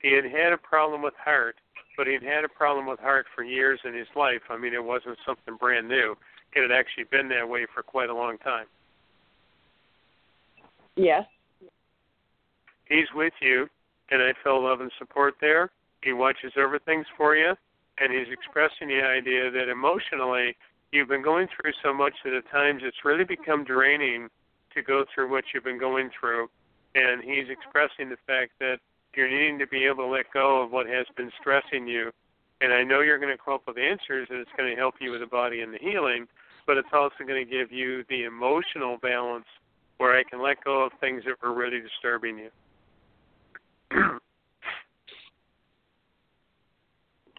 He 0.00 0.12
had 0.12 0.24
had 0.24 0.52
a 0.52 0.58
problem 0.58 1.02
with 1.02 1.14
heart, 1.22 1.56
but 1.96 2.08
he'd 2.08 2.22
had 2.22 2.44
a 2.44 2.48
problem 2.48 2.86
with 2.86 2.98
heart 2.98 3.26
for 3.34 3.44
years 3.44 3.78
in 3.84 3.94
his 3.94 4.08
life. 4.16 4.42
I 4.50 4.56
mean, 4.56 4.74
it 4.74 4.82
wasn't 4.82 5.18
something 5.24 5.56
brand 5.56 5.88
new. 5.88 6.16
It 6.54 6.62
had 6.62 6.72
actually 6.72 7.04
been 7.04 7.28
that 7.28 7.48
way 7.48 7.66
for 7.72 7.82
quite 7.82 8.10
a 8.10 8.14
long 8.14 8.38
time. 8.38 8.66
Yes. 10.96 11.24
He's 12.86 13.06
with 13.14 13.32
you, 13.40 13.68
and 14.10 14.20
I 14.20 14.32
feel 14.42 14.62
love 14.62 14.80
and 14.80 14.90
support 14.98 15.34
there. 15.40 15.70
He 16.02 16.12
watches 16.12 16.52
over 16.58 16.78
things 16.80 17.06
for 17.16 17.36
you, 17.36 17.54
and 17.98 18.12
he's 18.12 18.32
expressing 18.32 18.88
the 18.88 19.02
idea 19.02 19.50
that 19.50 19.70
emotionally 19.70 20.56
you've 20.92 21.08
been 21.08 21.22
going 21.22 21.48
through 21.48 21.72
so 21.82 21.92
much 21.92 22.12
that 22.24 22.34
at 22.34 22.48
times 22.50 22.82
it's 22.84 23.04
really 23.04 23.24
become 23.24 23.64
draining 23.64 24.28
to 24.74 24.82
go 24.82 25.04
through 25.12 25.30
what 25.30 25.44
you've 25.52 25.64
been 25.64 25.80
going 25.80 26.10
through. 26.18 26.48
And 26.94 27.22
he's 27.24 27.48
expressing 27.48 28.10
the 28.10 28.18
fact 28.26 28.52
that 28.60 28.78
you're 29.16 29.30
needing 29.30 29.58
to 29.58 29.66
be 29.66 29.84
able 29.84 30.04
to 30.04 30.10
let 30.10 30.26
go 30.32 30.62
of 30.62 30.70
what 30.70 30.86
has 30.86 31.06
been 31.16 31.30
stressing 31.40 31.86
you. 31.86 32.10
And 32.60 32.72
I 32.72 32.84
know 32.84 33.00
you're 33.00 33.18
going 33.18 33.36
to 33.36 33.42
come 33.42 33.54
up 33.54 33.62
with 33.66 33.78
answers 33.78 34.28
and 34.30 34.38
it's 34.38 34.50
going 34.56 34.70
to 34.70 34.76
help 34.76 34.94
you 35.00 35.10
with 35.10 35.20
the 35.20 35.26
body 35.26 35.62
and 35.62 35.72
the 35.74 35.78
healing, 35.78 36.28
but 36.66 36.76
it's 36.76 36.92
also 36.92 37.24
going 37.26 37.44
to 37.44 37.50
give 37.50 37.72
you 37.72 38.04
the 38.08 38.24
emotional 38.24 38.98
balance 38.98 39.46
where 39.98 40.16
I 40.16 40.22
can 40.22 40.40
let 40.42 40.62
go 40.62 40.84
of 40.84 40.92
things 41.00 41.24
that 41.26 41.42
were 41.42 41.54
really 41.54 41.80
disturbing 41.80 42.38
you. 42.38 42.50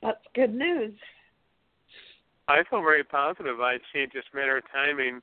That's 0.02 0.26
good 0.36 0.54
news. 0.54 0.94
I 2.48 2.64
feel 2.70 2.82
very 2.82 3.04
positive. 3.04 3.62
I 3.62 3.78
see 3.92 4.00
it 4.00 4.12
just 4.12 4.28
a 4.34 4.36
matter 4.36 4.58
of 4.58 4.64
timing. 4.72 5.22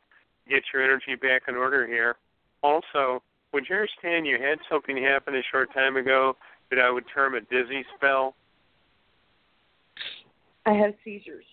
Get 0.49 0.63
your 0.73 0.83
energy 0.83 1.15
back 1.21 1.43
in 1.49 1.55
order 1.55 1.87
here. 1.87 2.17
Also, 2.63 3.23
would 3.53 3.65
you 3.69 3.77
understand 3.77 4.27
you 4.27 4.39
had 4.41 4.59
something 4.71 4.97
happen 4.97 5.35
a 5.35 5.43
short 5.51 5.73
time 5.75 5.97
ago 5.97 6.37
that 6.71 6.79
I 6.79 6.91
would 6.91 7.05
term 7.13 7.35
a 7.35 7.41
dizzy 7.41 7.85
spell? 7.97 8.35
I 10.67 10.73
have 10.73 10.95
seizures. 11.05 11.45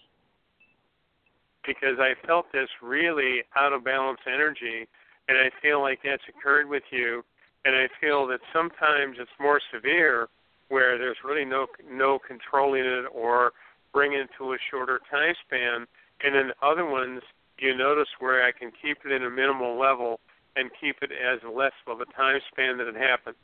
Because 1.66 2.00
I 2.00 2.14
felt 2.26 2.46
this 2.54 2.70
really 2.82 3.44
out 3.56 3.74
of 3.74 3.84
balance 3.84 4.20
energy, 4.26 4.88
and 5.28 5.38
I 5.38 5.50
feel 5.62 5.82
like 5.82 6.00
that's 6.04 6.24
occurred 6.30 6.70
with 6.70 6.84
you, 6.92 7.24
and 7.66 7.76
I 7.76 7.88
feel 8.00 8.26
that 8.28 8.40
sometimes 8.54 9.18
it's 9.20 9.32
more 9.40 9.60
severe, 9.74 10.30
where 10.70 10.98
there's 10.98 11.18
really 11.26 11.46
no 11.46 11.68
no 11.90 12.20
controlling 12.20 12.86
it 12.86 13.06
or 13.14 13.52
bringing 13.98 14.20
it 14.20 14.30
to 14.38 14.54
a 14.54 14.58
shorter 14.70 15.02
time 15.10 15.34
span, 15.44 15.88
and 16.24 16.36
then 16.36 16.52
other 16.62 16.86
ones 16.86 17.20
you 17.58 17.76
notice 17.76 18.08
where 18.20 18.46
I 18.46 18.52
can 18.52 18.70
keep 18.80 19.00
it 19.04 19.12
in 19.12 19.24
a 19.24 19.30
minimal 19.30 19.80
level 19.80 20.20
and 20.56 20.70
keep 20.80 20.98
it 21.02 21.10
as 21.10 21.40
less 21.52 21.72
of 21.88 22.00
a 22.00 22.06
time 22.14 22.40
span 22.52 22.78
that 22.78 22.88
it 22.88 22.96
happens. 22.96 23.42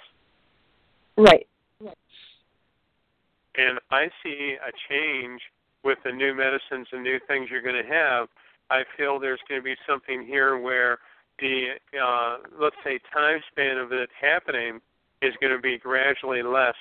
Right. 1.17 1.47
And 3.55 3.79
I 3.89 4.09
see 4.21 4.57
a 4.61 4.71
change 4.87 5.41
with 5.83 5.97
the 6.05 6.11
new 6.11 6.35
medicines 6.35 6.85
and 6.91 7.01
new 7.01 7.17
things 7.27 7.49
you're 7.49 7.63
going 7.63 7.81
to 7.83 7.89
have. 7.91 8.27
I 8.69 8.83
feel 8.95 9.19
there's 9.19 9.41
going 9.49 9.59
to 9.59 9.65
be 9.65 9.75
something 9.89 10.23
here 10.23 10.59
where 10.59 10.99
the 11.39 11.69
uh, 11.99 12.37
let's 12.61 12.75
say 12.83 12.99
time 13.11 13.39
span 13.51 13.77
of 13.77 13.91
it 13.91 14.09
happening 14.21 14.81
is 15.23 15.33
going 15.41 15.55
to 15.55 15.59
be 15.59 15.79
gradually 15.79 16.43
less 16.43 16.77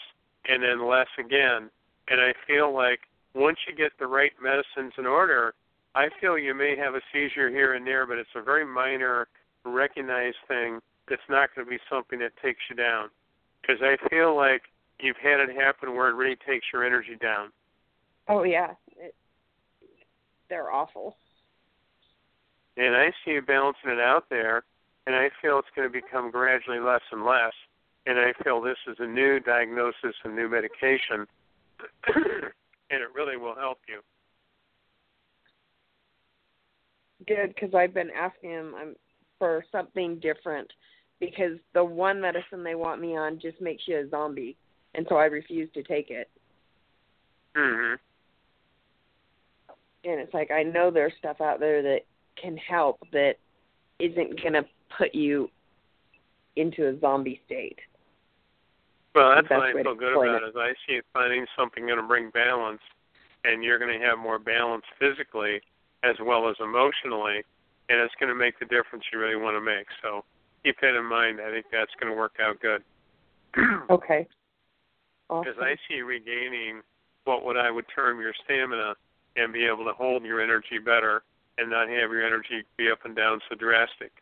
and 0.46 0.62
then 0.62 0.86
less 0.86 1.08
again. 1.18 1.70
And 2.08 2.20
I 2.20 2.34
feel 2.46 2.74
like 2.74 3.00
once 3.34 3.58
you 3.66 3.74
get 3.74 3.92
the 3.98 4.06
right 4.06 4.32
medicines 4.42 4.92
in 4.98 5.06
order, 5.06 5.54
I 5.94 6.08
feel 6.20 6.38
you 6.38 6.54
may 6.54 6.76
have 6.76 6.94
a 6.94 7.00
seizure 7.12 7.50
here 7.50 7.74
and 7.74 7.86
there, 7.86 8.06
but 8.06 8.18
it's 8.18 8.30
a 8.34 8.42
very 8.42 8.64
minor, 8.64 9.28
recognized 9.64 10.36
thing 10.48 10.80
that's 11.08 11.22
not 11.28 11.50
going 11.54 11.66
to 11.66 11.70
be 11.70 11.78
something 11.90 12.18
that 12.20 12.32
takes 12.42 12.60
you 12.70 12.76
down. 12.76 13.08
Because 13.60 13.82
I 13.82 13.96
feel 14.08 14.36
like 14.36 14.62
you've 15.00 15.16
had 15.16 15.40
it 15.40 15.54
happen 15.54 15.94
where 15.94 16.08
it 16.08 16.14
really 16.14 16.36
takes 16.46 16.66
your 16.72 16.84
energy 16.84 17.16
down. 17.20 17.50
Oh 18.28 18.44
yeah, 18.44 18.72
it, 18.96 19.14
they're 20.48 20.70
awful. 20.70 21.16
And 22.76 22.96
I 22.96 23.10
see 23.24 23.32
you 23.32 23.42
balancing 23.42 23.90
it 23.90 24.00
out 24.00 24.24
there, 24.30 24.64
and 25.06 25.14
I 25.14 25.28
feel 25.40 25.58
it's 25.58 25.68
going 25.76 25.90
to 25.90 25.92
become 25.92 26.30
gradually 26.30 26.78
less 26.78 27.02
and 27.10 27.24
less. 27.24 27.52
And 28.06 28.18
I 28.18 28.32
feel 28.42 28.60
this 28.60 28.78
is 28.88 28.96
a 28.98 29.06
new 29.06 29.38
diagnosis 29.40 30.14
and 30.24 30.34
new 30.34 30.48
medication, 30.48 31.26
and 32.92 33.00
it 33.00 33.08
really 33.14 33.36
will 33.36 33.56
help 33.56 33.78
you. 33.88 34.00
Good, 37.26 37.54
because 37.54 37.74
I've 37.74 37.94
been 37.94 38.10
asking 38.10 38.50
him 38.50 38.74
um, 38.74 38.94
for 39.38 39.64
something 39.72 40.18
different 40.20 40.70
because 41.20 41.58
the 41.72 41.84
one 41.84 42.20
medicine 42.20 42.62
they 42.64 42.74
want 42.74 43.00
me 43.00 43.16
on 43.16 43.38
just 43.40 43.60
makes 43.60 43.84
you 43.86 43.98
a 43.98 44.08
zombie, 44.10 44.56
and 44.94 45.06
so 45.08 45.16
I 45.16 45.26
refuse 45.26 45.70
to 45.74 45.82
take 45.82 46.10
it. 46.10 46.28
Mhm. 47.54 47.98
And 50.04 50.20
it's 50.20 50.34
like 50.34 50.50
I 50.50 50.64
know 50.64 50.90
there's 50.90 51.14
stuff 51.18 51.40
out 51.40 51.60
there 51.60 51.80
that 51.82 52.00
can 52.34 52.56
help 52.56 53.00
that 53.12 53.36
isn't 54.00 54.40
going 54.40 54.54
to 54.54 54.66
put 54.98 55.14
you 55.14 55.48
into 56.56 56.88
a 56.88 56.98
zombie 56.98 57.40
state. 57.46 57.78
Well, 59.14 59.34
that's 59.34 59.50
what 59.50 59.60
I 59.60 59.72
feel 59.82 59.94
good 59.94 60.16
about 60.16 60.42
it. 60.42 60.48
is 60.48 60.54
I 60.56 60.72
see 60.86 61.00
finding 61.12 61.46
something 61.56 61.86
going 61.86 62.00
to 62.00 62.06
bring 62.06 62.30
balance, 62.30 62.80
and 63.44 63.62
you're 63.62 63.78
going 63.78 63.98
to 63.98 64.04
have 64.04 64.18
more 64.18 64.38
balance 64.38 64.84
physically 64.98 65.60
as 66.02 66.16
well 66.24 66.48
as 66.48 66.56
emotionally, 66.60 67.44
and 67.88 68.00
it's 68.00 68.14
going 68.18 68.30
to 68.30 68.34
make 68.34 68.58
the 68.58 68.66
difference 68.66 69.04
you 69.12 69.18
really 69.18 69.36
want 69.36 69.56
to 69.56 69.60
make. 69.60 69.86
So 70.02 70.24
keep 70.64 70.76
that 70.80 70.96
in 70.96 71.04
mind. 71.04 71.40
I 71.40 71.50
think 71.50 71.66
that's 71.70 71.92
going 72.00 72.12
to 72.12 72.18
work 72.18 72.36
out 72.40 72.60
good. 72.60 72.82
Okay. 73.90 74.26
Because 75.28 75.54
Awesome. 75.56 75.64
I 75.64 75.76
see 75.88 75.96
you 75.96 76.04
regaining 76.04 76.82
what 77.24 77.44
would 77.44 77.56
I 77.56 77.70
would 77.70 77.86
term 77.94 78.20
your 78.20 78.32
stamina 78.44 78.94
and 79.36 79.52
be 79.52 79.64
able 79.64 79.84
to 79.84 79.92
hold 79.92 80.24
your 80.24 80.42
energy 80.42 80.78
better 80.84 81.22
and 81.58 81.70
not 81.70 81.88
have 81.88 82.10
your 82.10 82.26
energy 82.26 82.64
be 82.76 82.90
up 82.90 83.04
and 83.04 83.16
down 83.16 83.40
so 83.48 83.54
drastic. 83.56 84.12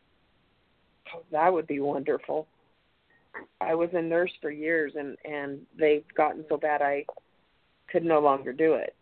Oh, 1.14 1.22
that 1.32 1.52
would 1.52 1.66
be 1.66 1.80
wonderful. 1.80 2.46
I 3.60 3.74
was 3.74 3.90
a 3.92 4.02
nurse 4.02 4.32
for 4.40 4.50
years, 4.50 4.92
and 4.96 5.16
and 5.24 5.60
they've 5.78 6.04
gotten 6.16 6.44
so 6.48 6.56
bad 6.56 6.82
I 6.82 7.04
could 7.90 8.04
no 8.04 8.20
longer 8.20 8.52
do 8.52 8.74
it, 8.74 8.94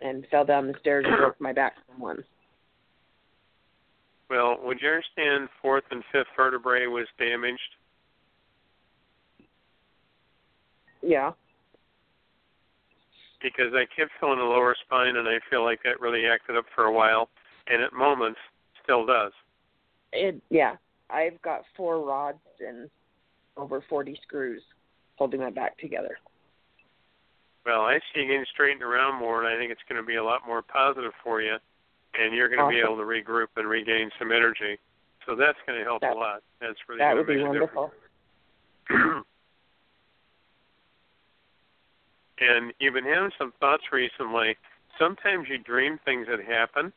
and 0.00 0.26
fell 0.30 0.44
down 0.44 0.66
the 0.66 0.78
stairs 0.80 1.04
and 1.06 1.16
broke 1.16 1.40
my 1.40 1.52
back 1.52 1.74
from 1.86 2.00
one. 2.00 2.24
Well, 4.30 4.58
would 4.62 4.80
you 4.80 4.88
understand 4.88 5.48
fourth 5.60 5.84
and 5.90 6.02
fifth 6.10 6.28
vertebrae 6.36 6.86
was 6.86 7.06
damaged? 7.18 7.60
Yeah. 11.02 11.32
because 13.42 13.72
I 13.74 13.84
kept 13.94 14.12
feeling 14.20 14.38
the 14.38 14.44
lower 14.44 14.74
spine, 14.86 15.16
and 15.16 15.28
I 15.28 15.38
feel 15.50 15.64
like 15.64 15.82
that 15.82 16.00
really 16.00 16.26
acted 16.26 16.56
up 16.56 16.64
for 16.74 16.84
a 16.84 16.92
while, 16.92 17.28
and 17.66 17.82
at 17.82 17.92
moments 17.92 18.38
still 18.82 19.04
does. 19.04 19.32
It 20.12 20.40
yeah. 20.50 20.76
I've 21.10 21.40
got 21.42 21.62
four 21.76 22.00
rods 22.00 22.38
and 22.60 22.88
over 23.56 23.82
forty 23.88 24.18
screws 24.22 24.62
holding 25.16 25.40
my 25.40 25.50
back 25.50 25.76
together. 25.78 26.18
Well, 27.64 27.82
I 27.82 28.00
see 28.12 28.22
you 28.22 28.26
getting 28.26 28.44
straightened 28.52 28.82
around 28.82 29.20
more, 29.20 29.44
and 29.44 29.54
I 29.54 29.58
think 29.58 29.70
it's 29.70 29.80
going 29.88 30.00
to 30.00 30.06
be 30.06 30.16
a 30.16 30.24
lot 30.24 30.40
more 30.46 30.62
positive 30.62 31.12
for 31.22 31.40
you, 31.40 31.56
and 32.18 32.34
you're 32.34 32.48
going 32.48 32.58
to 32.58 32.68
be 32.68 32.80
able 32.80 32.96
to 32.96 33.04
regroup 33.04 33.46
and 33.56 33.68
regain 33.68 34.10
some 34.18 34.32
energy. 34.32 34.78
So 35.26 35.36
that's 35.36 35.58
going 35.66 35.78
to 35.78 35.84
help 35.84 36.00
That- 36.00 36.16
a 36.16 36.18
lot. 36.18 36.42
That's 36.60 36.78
really 36.88 36.98
that 36.98 37.14
would 37.14 37.26
be 37.26 37.42
wonderful. 37.42 37.92
and 38.90 39.24
you've 42.80 42.94
been 42.94 43.04
having 43.04 43.30
some 43.38 43.52
thoughts 43.60 43.84
recently. 43.92 44.56
Sometimes 44.98 45.48
you 45.48 45.58
dream 45.58 46.00
things 46.04 46.26
that 46.28 46.40
happen, 46.44 46.92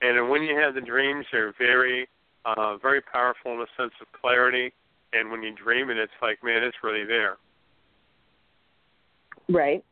and 0.00 0.30
when 0.30 0.42
you 0.42 0.56
have 0.56 0.74
the 0.74 0.80
dreams, 0.80 1.26
they're 1.30 1.52
very, 1.58 2.08
uh, 2.46 2.76
very 2.78 3.00
powerful 3.00 3.52
in 3.52 3.60
a 3.60 3.66
sense 3.76 3.92
of 4.00 4.06
clarity. 4.18 4.72
And 5.12 5.30
when 5.30 5.42
you 5.42 5.52
dream 5.54 5.90
it, 5.90 5.98
it's 5.98 6.12
like, 6.22 6.42
man, 6.42 6.62
it's 6.62 6.76
really 6.82 7.04
there. 7.04 7.36
Right. 9.48 9.84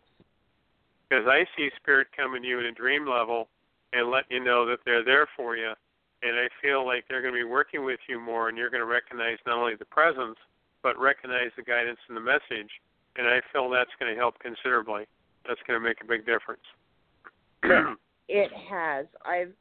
Because 1.08 1.24
I 1.26 1.44
see 1.56 1.68
spirit 1.80 2.08
coming 2.16 2.42
to 2.42 2.48
you 2.48 2.60
in 2.60 2.66
a 2.66 2.72
dream 2.72 3.06
level 3.08 3.48
and 3.92 4.10
let 4.10 4.24
you 4.30 4.42
know 4.42 4.66
that 4.66 4.78
they're 4.84 5.04
there 5.04 5.28
for 5.36 5.56
you. 5.56 5.72
And 6.22 6.36
I 6.36 6.48
feel 6.62 6.86
like 6.86 7.04
they're 7.08 7.20
going 7.20 7.34
to 7.34 7.38
be 7.38 7.44
working 7.44 7.84
with 7.84 8.00
you 8.08 8.18
more, 8.18 8.48
and 8.48 8.56
you're 8.56 8.70
going 8.70 8.80
to 8.80 8.86
recognize 8.86 9.36
not 9.46 9.58
only 9.58 9.74
the 9.76 9.84
presence, 9.84 10.36
but 10.82 10.98
recognize 10.98 11.50
the 11.56 11.62
guidance 11.62 11.98
and 12.08 12.16
the 12.16 12.20
message. 12.20 12.70
And 13.16 13.28
I 13.28 13.40
feel 13.52 13.68
that's 13.70 13.90
going 14.00 14.12
to 14.12 14.18
help 14.18 14.38
considerably. 14.38 15.04
That's 15.46 15.60
going 15.66 15.78
to 15.78 15.86
make 15.86 15.98
a 16.02 16.06
big 16.06 16.24
difference. 16.26 16.64
It 18.28 18.50
has. 18.70 19.06
I've 19.24 19.52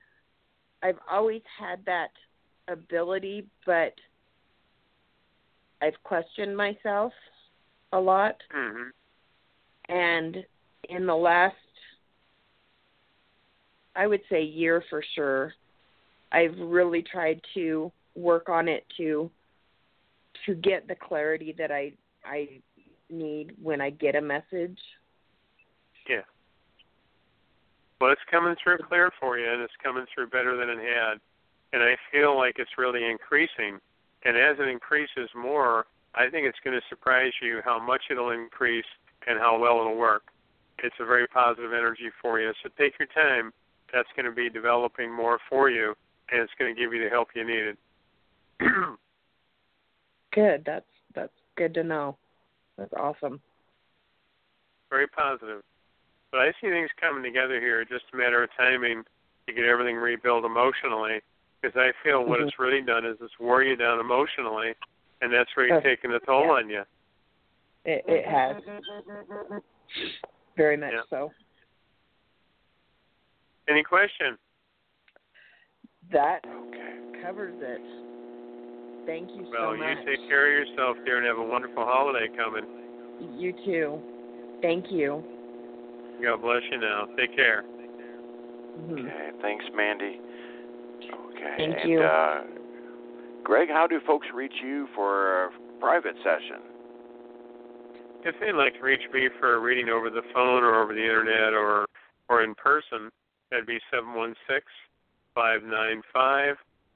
I've 0.82 1.00
always 1.12 1.42
had 1.60 1.84
that 1.86 2.12
ability, 2.68 3.46
but 3.66 3.94
I've 5.82 6.02
questioned 6.04 6.56
myself 6.56 7.14
a 7.92 8.00
lot. 8.00 8.38
hmm 8.52 8.90
And 9.90 10.38
in 10.90 11.06
the 11.06 11.16
last, 11.16 11.56
I 13.96 14.08
would 14.08 14.22
say, 14.30 14.42
year 14.42 14.84
for 14.90 15.04
sure, 15.16 15.54
I've 16.32 16.58
really 16.58 17.04
tried 17.04 17.42
to 17.54 17.92
work 18.16 18.50
on 18.50 18.68
it 18.68 18.86
to 18.98 19.30
to 20.46 20.56
get 20.56 20.88
the 20.88 20.96
clarity 20.96 21.54
that 21.58 21.72
I 21.72 21.94
I 22.26 22.62
need 23.10 23.54
when 23.62 23.82
I 23.82 23.92
get 23.92 24.16
a 24.16 24.22
message. 24.22 24.80
Yeah. 26.10 26.22
Well, 28.02 28.12
it's 28.12 28.22
coming 28.30 28.56
through 28.62 28.80
clear 28.90 29.12
for 29.20 29.38
you, 29.38 29.50
and 29.50 29.62
it's 29.62 29.74
coming 29.82 30.06
through 30.14 30.28
better 30.28 30.58
than 30.58 30.70
it 30.70 30.80
had. 30.80 31.20
And 31.74 31.84
I 31.84 31.98
feel 32.12 32.38
like 32.38 32.56
it's 32.58 32.78
really 32.78 33.04
increasing. 33.04 33.80
And 34.24 34.38
as 34.38 34.58
it 34.60 34.70
increases 34.70 35.30
more, 35.36 35.86
I 36.16 36.30
think 36.30 36.48
it's 36.48 36.60
going 36.64 36.80
to 36.80 36.86
surprise 36.88 37.34
you 37.42 37.62
how 37.66 37.84
much 37.84 38.04
it'll 38.10 38.30
increase 38.30 38.86
and 39.28 39.40
how 39.40 39.60
well 39.60 39.80
it'll 39.82 39.98
work. 39.98 40.24
It's 40.84 40.96
a 41.00 41.06
very 41.06 41.28
positive 41.28 41.74
energy 41.74 42.10
for 42.22 42.40
you. 42.40 42.52
So 42.62 42.70
take 42.78 42.94
your 43.00 43.08
time. 43.08 43.52
That's 43.92 44.08
going 44.16 44.26
to 44.26 44.32
be 44.32 44.50
developing 44.50 45.12
more 45.14 45.40
for 45.50 45.70
you, 45.70 45.94
and 46.32 46.42
it's 46.42 46.54
going 46.58 46.74
to 46.74 46.80
give 46.80 46.94
you 46.94 47.04
the 47.04 47.10
help 47.10 47.30
you 47.36 47.46
needed. 47.46 47.78
Good. 50.34 50.64
That's 50.66 50.86
that's 51.14 51.34
good 51.56 51.76
to 51.76 51.84
know. 51.84 52.18
That's 52.78 52.94
awesome. 52.94 53.40
Very 54.90 55.08
positive. 55.08 55.62
But 56.32 56.42
I 56.42 56.52
see 56.60 56.70
things 56.70 56.90
coming 57.00 57.22
together 57.22 57.60
here. 57.60 57.86
Just 57.86 58.06
a 58.14 58.18
matter 58.18 58.42
of 58.42 58.50
timing 58.58 59.04
to 59.46 59.54
get 59.54 59.66
everything 59.66 59.96
rebuilt 59.96 60.44
emotionally. 60.44 61.22
Because 61.64 61.78
I 61.80 61.94
feel 62.04 62.26
what 62.26 62.42
Mhm. 62.42 62.48
it's 62.48 62.60
really 62.60 62.82
done 62.82 63.06
is 63.06 63.16
it's 63.22 63.40
wore 63.40 63.64
you 63.64 63.78
down 63.78 64.02
emotionally, 64.02 64.76
and 65.22 65.32
that's 65.32 65.56
really 65.56 65.70
Yes. 65.70 65.82
taken 65.84 66.12
a 66.14 66.20
toll 66.20 66.44
Yeah. 66.44 66.52
on 66.52 66.70
you. 66.70 66.86
It, 67.86 68.04
it 68.06 68.26
has. 68.26 68.62
Very 70.58 70.76
much 70.76 70.92
Yeah. 70.92 71.04
so. 71.10 71.34
Any 73.70 73.82
question? 73.82 74.38
That 76.10 76.46
Okay. 76.46 77.22
covers 77.22 77.56
it. 77.62 77.82
Thank 79.06 79.32
you 79.32 79.44
Well, 79.44 79.72
so 79.72 79.78
much. 79.78 79.80
Well, 79.80 79.90
you 80.00 80.06
take 80.06 80.28
care 80.28 80.48
of 80.48 80.68
yourself, 80.68 80.98
dear, 81.06 81.18
and 81.18 81.26
have 81.26 81.38
a 81.38 81.44
wonderful 81.44 81.86
holiday 81.86 82.28
coming. 82.36 82.66
You 83.40 83.54
too. 83.54 84.02
Thank 84.62 84.92
you. 84.92 85.24
God 86.22 86.42
bless 86.42 86.64
you 86.70 86.78
now. 86.78 87.06
Take 87.18 87.34
care. 87.34 87.64
Mhm. 88.78 89.08
Okay. 89.08 89.32
Thanks, 89.42 89.66
Mandy. 89.74 90.20
Okay. 91.44 91.56
Thank 91.58 91.78
and, 91.82 91.90
you. 91.90 92.02
Uh, 92.02 92.42
Greg, 93.44 93.70
how 93.70 93.88
do 93.88 94.00
folks 94.08 94.28
reach 94.34 94.54
you 94.64 94.88
for 94.96 95.46
a 95.46 95.50
private 95.80 96.16
session? 96.24 96.62
If 98.24 98.36
they'd 98.40 98.54
like 98.54 98.76
to 98.76 98.82
reach 98.82 99.02
me 99.14 99.28
for 99.40 99.56
a 99.56 99.60
reading 99.60 99.90
over 99.90 100.10
the 100.10 100.22
phone 100.34 100.64
or 100.64 100.82
over 100.82 100.94
the 100.94 101.04
internet 101.04 101.54
or 101.54 101.86
or 102.30 102.42
in 102.42 102.56
person, 102.56 103.10
that'd 103.52 103.68
be 103.68 103.80
seven 103.92 104.14
one 104.14 104.34
six 104.48 104.66
five 105.36 105.62
nine 105.64 106.02
five 106.14 106.56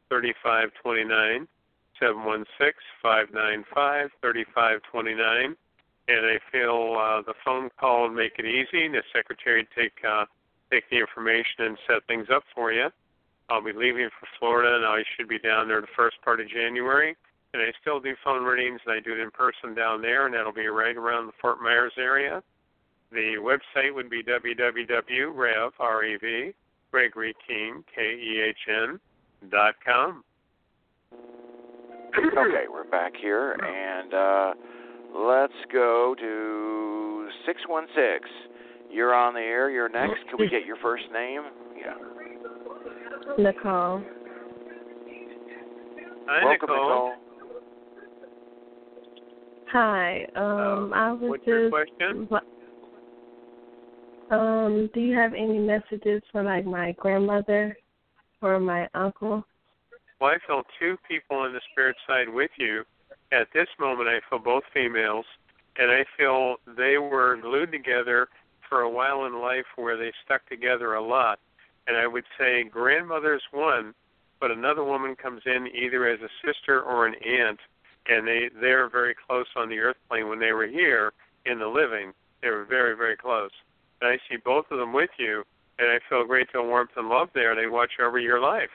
thirty 0.09 0.33
five 0.41 0.69
twenty 0.81 1.03
nine. 1.03 1.47
Seven 1.99 2.23
one 2.23 2.45
six 2.57 2.77
five 3.01 3.27
nine 3.33 3.65
five 3.75 4.09
thirty 4.21 4.45
five 4.55 4.79
twenty 4.89 5.13
nine. 5.13 5.55
And 6.07 6.25
I 6.25 6.39
feel 6.49 6.95
uh, 6.97 7.21
the 7.23 7.33
phone 7.43 7.69
call 7.77 8.03
would 8.03 8.15
make 8.15 8.39
it 8.39 8.45
easy. 8.45 8.85
And 8.85 8.93
the 8.93 9.03
secretary 9.13 9.67
would 9.67 9.83
take 9.83 9.93
uh, 10.07 10.23
take 10.71 10.89
the 10.89 10.97
information 10.97 11.65
and 11.65 11.77
set 11.87 12.07
things 12.07 12.27
up 12.33 12.43
for 12.55 12.71
you. 12.71 12.87
I'll 13.49 13.63
be 13.63 13.71
leaving 13.73 14.09
for 14.19 14.27
Florida, 14.39 14.75
and 14.75 14.85
I 14.85 15.03
should 15.15 15.29
be 15.29 15.39
down 15.39 15.67
there 15.67 15.81
the 15.81 15.87
first 15.95 16.17
part 16.23 16.41
of 16.41 16.49
January. 16.49 17.15
And 17.53 17.61
I 17.61 17.71
still 17.81 17.99
do 17.99 18.13
phone 18.23 18.43
readings, 18.43 18.81
and 18.85 18.93
I 18.93 18.99
do 18.99 19.13
it 19.13 19.19
in 19.19 19.31
person 19.31 19.73
down 19.73 20.01
there, 20.01 20.25
and 20.25 20.33
that'll 20.33 20.51
be 20.51 20.67
right 20.67 20.95
around 20.97 21.27
the 21.27 21.33
Fort 21.41 21.61
Myers 21.61 21.93
area. 21.97 22.43
The 23.11 23.35
website 23.39 23.95
would 23.95 24.09
be 24.09 24.21
www.rev, 24.21 25.71
R-E-V, 25.79 26.53
Gregory 26.91 27.35
Kehn, 27.49 27.83
K-E-H-N, 27.95 28.99
dot 29.49 29.75
com. 29.85 30.23
okay, 32.17 32.65
we're 32.69 32.89
back 32.89 33.13
here, 33.15 33.53
and 33.53 34.13
uh, 34.13 34.53
let's 35.15 35.53
go 35.71 36.15
to 36.19 37.29
616. 37.45 38.29
You're 38.91 39.13
on 39.13 39.33
the 39.33 39.39
air. 39.39 39.69
You're 39.69 39.89
next. 39.89 40.27
Can 40.29 40.37
we 40.39 40.49
get 40.49 40.65
your 40.65 40.77
first 40.77 41.05
name? 41.13 41.43
Yeah. 41.77 41.93
Nicole. 43.37 44.01
Hi, 46.27 46.43
Welcome, 46.43 46.69
Nicole. 46.69 47.13
Hi. 49.71 50.25
Um, 50.35 50.93
I 50.93 51.11
was 51.11 51.21
Uh, 51.21 51.27
What's 51.27 51.45
just. 51.45 51.47
your 51.47 51.69
question? 51.69 52.29
Um, 54.29 54.89
do 54.93 54.99
you 54.99 55.15
have 55.15 55.33
any 55.33 55.57
messages 55.57 56.21
for 56.31 56.43
like 56.43 56.65
my 56.65 56.91
grandmother 56.93 57.77
or 58.41 58.59
my 58.59 58.89
uncle? 58.93 59.45
Well, 60.19 60.31
I 60.31 60.37
feel 60.45 60.63
two 60.79 60.97
people 61.07 61.37
on 61.37 61.53
the 61.53 61.61
spirit 61.71 61.95
side 62.07 62.27
with 62.27 62.51
you. 62.57 62.83
At 63.31 63.47
this 63.53 63.67
moment, 63.79 64.09
I 64.09 64.19
feel 64.29 64.39
both 64.39 64.63
females, 64.73 65.25
and 65.77 65.91
I 65.91 66.03
feel 66.17 66.57
they 66.75 66.97
were 66.97 67.37
glued 67.37 67.71
together 67.71 68.27
for 68.67 68.81
a 68.81 68.89
while 68.89 69.25
in 69.25 69.39
life 69.39 69.65
where 69.75 69.95
they 69.95 70.11
stuck 70.25 70.45
together 70.49 70.95
a 70.95 71.01
lot. 71.01 71.39
And 71.87 71.97
I 71.97 72.05
would 72.07 72.25
say 72.37 72.63
grandmother's 72.63 73.43
one, 73.51 73.93
but 74.39 74.51
another 74.51 74.83
woman 74.83 75.15
comes 75.15 75.41
in 75.45 75.67
either 75.67 76.07
as 76.07 76.19
a 76.21 76.29
sister 76.45 76.81
or 76.81 77.07
an 77.07 77.15
aunt, 77.25 77.59
and 78.07 78.27
they 78.27 78.49
they're 78.59 78.89
very 78.89 79.15
close 79.27 79.47
on 79.55 79.69
the 79.69 79.79
earth 79.79 79.97
plane 80.09 80.29
when 80.29 80.39
they 80.39 80.51
were 80.51 80.67
here 80.67 81.13
in 81.45 81.59
the 81.59 81.67
living. 81.67 82.13
They 82.41 82.49
were 82.49 82.65
very 82.65 82.95
very 82.95 83.17
close. 83.17 83.51
And 84.01 84.11
I 84.11 84.17
see 84.29 84.37
both 84.43 84.65
of 84.69 84.77
them 84.77 84.93
with 84.93 85.09
you, 85.17 85.43
and 85.79 85.89
I 85.89 85.99
feel 86.09 86.25
great 86.25 86.51
deal 86.51 86.67
warmth 86.67 86.91
and 86.95 87.09
love 87.09 87.29
there. 87.33 87.55
They 87.55 87.67
watch 87.67 87.91
over 88.01 88.19
your 88.19 88.39
life. 88.39 88.69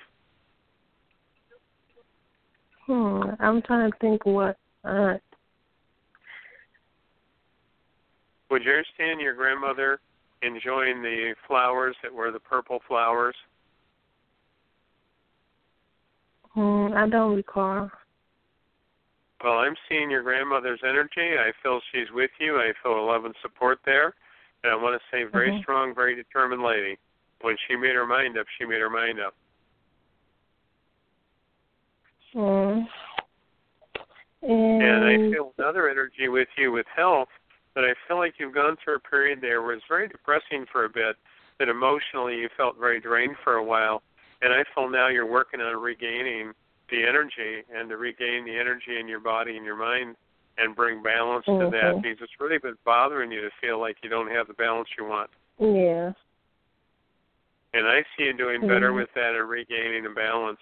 Hmm. 2.87 3.23
I'm 3.39 3.63
trying 3.63 3.91
to 3.91 3.99
think 3.99 4.27
what 4.27 4.57
aunt. 4.85 5.23
Would 8.51 8.65
you 8.65 8.71
understand 8.71 9.21
your 9.21 9.35
grandmother 9.35 10.01
enjoying 10.43 11.03
the 11.03 11.35
flowers 11.47 11.97
that 12.03 12.13
were 12.13 12.31
the 12.31 12.41
purple 12.41 12.81
flowers? 12.87 13.37
Hmm. 16.55 16.89
I 16.95 17.09
don't 17.09 17.37
recall. 17.37 17.91
Well, 19.43 19.59
I'm 19.59 19.75
seeing 19.89 20.11
your 20.11 20.23
grandmother's 20.23 20.81
energy. 20.85 21.37
I 21.39 21.53
feel 21.63 21.81
she's 21.91 22.11
with 22.13 22.31
you. 22.39 22.59
I 22.59 22.73
feel 22.83 23.05
love 23.07 23.25
and 23.25 23.35
support 23.43 23.81
there. 23.85 24.15
And 24.63 24.73
I 24.73 24.77
want 24.77 25.01
to 25.01 25.09
say, 25.11 25.25
very 25.25 25.51
Mhm. 25.51 25.63
strong, 25.63 25.95
very 25.95 26.15
determined 26.15 26.63
lady. 26.63 26.99
When 27.41 27.57
she 27.67 27.75
made 27.75 27.97
her 27.97 28.07
mind 28.07 28.39
up, 28.39 28.47
she 28.57 28.65
made 28.65 28.81
her 28.81 28.91
mind 28.91 29.19
up. 29.19 29.35
Hmm. 32.33 32.83
And 34.43 34.83
And, 34.83 35.05
I 35.05 35.17
feel 35.33 35.53
another 35.59 35.89
energy 35.89 36.29
with 36.29 36.49
you 36.57 36.73
with 36.73 36.87
health 36.89 37.29
that 37.75 37.85
I 37.85 37.95
feel 38.07 38.19
like 38.19 38.35
you've 38.39 38.55
gone 38.55 38.77
through 38.83 38.97
a 38.97 39.01
period 39.01 39.41
there 39.41 39.63
where 39.63 39.73
it's 39.75 39.85
very 39.89 40.09
depressing 40.09 40.67
for 40.71 40.85
a 40.85 40.89
bit, 40.89 41.17
that 41.59 41.69
emotionally 41.69 42.37
you 42.37 42.49
felt 42.57 42.79
very 42.79 43.01
drained 43.01 43.37
for 43.43 43.55
a 43.55 43.65
while. 43.65 44.03
And 44.43 44.53
I 44.53 44.65
feel 44.75 44.89
now 44.89 45.09
you're 45.09 45.27
working 45.27 45.61
on 45.61 45.81
regaining 45.81 46.53
the 46.91 47.07
energy 47.07 47.63
and 47.75 47.89
to 47.89 47.97
regain 47.97 48.45
the 48.45 48.59
energy 48.59 48.99
in 48.99 49.09
your 49.09 49.21
body 49.21 49.57
and 49.57 49.65
your 49.65 49.77
mind 49.77 50.17
and 50.59 50.77
bring 50.77 51.03
balance 51.03 51.47
to 51.47 51.71
that 51.71 51.95
Mhm. 51.97 52.03
because 52.03 52.21
it's 52.21 52.41
really 52.41 52.59
been 52.59 52.77
bothering 52.85 53.33
you 53.33 53.41
to 53.41 53.51
feel 53.61 53.79
like 53.79 53.97
you 54.03 54.11
don't 54.11 54.31
have 54.31 54.49
the 54.49 54.55
balance 54.55 54.89
you 54.99 55.05
want. 55.05 55.31
yeah. 55.59 56.13
And 57.75 57.89
I 57.89 58.05
see 58.17 58.25
you 58.25 58.35
doing 58.35 58.61
better 58.67 58.91
Mhm. 58.91 58.97
with 58.97 59.15
that 59.15 59.35
and 59.35 59.49
regaining 59.49 60.03
the 60.03 60.11
balance. 60.11 60.61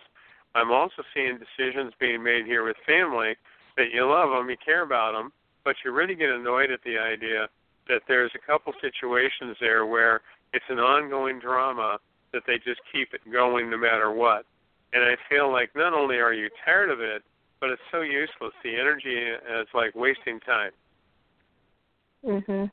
I'm 0.54 0.70
also 0.70 1.02
seeing 1.12 1.38
decisions 1.38 1.92
being 1.98 2.22
made 2.22 2.46
here 2.46 2.62
with 2.62 2.76
family 2.78 3.36
that 3.76 3.90
you 3.90 4.04
love 4.04 4.30
them, 4.30 4.48
you 4.48 4.56
care 4.56 4.82
about 4.82 5.14
them, 5.14 5.32
but 5.64 5.76
you 5.84 5.92
really 5.92 6.14
get 6.14 6.30
annoyed 6.30 6.70
at 6.70 6.82
the 6.84 6.98
idea 6.98 7.48
that 7.88 8.02
there's 8.08 8.32
a 8.34 8.46
couple 8.46 8.72
situations 8.80 9.56
there 9.60 9.86
where 9.86 10.20
it's 10.52 10.64
an 10.68 10.78
ongoing 10.78 11.38
drama 11.38 11.98
that 12.32 12.42
they 12.46 12.56
just 12.58 12.80
keep 12.92 13.12
it 13.12 13.20
going 13.30 13.70
no 13.70 13.76
matter 13.76 14.10
what. 14.10 14.46
And 14.92 15.04
I 15.04 15.16
feel 15.28 15.50
like 15.50 15.70
not 15.74 15.94
only 15.94 16.16
are 16.16 16.32
you 16.32 16.48
tired 16.64 16.90
of 16.90 17.00
it, 17.00 17.22
but 17.60 17.70
it's 17.70 17.82
so 17.90 18.00
useless. 18.00 18.52
The 18.62 18.76
energy 18.76 19.16
is 19.16 19.68
like 19.74 19.94
wasting 19.94 20.40
time. 20.40 20.72
Mhm. 22.24 22.70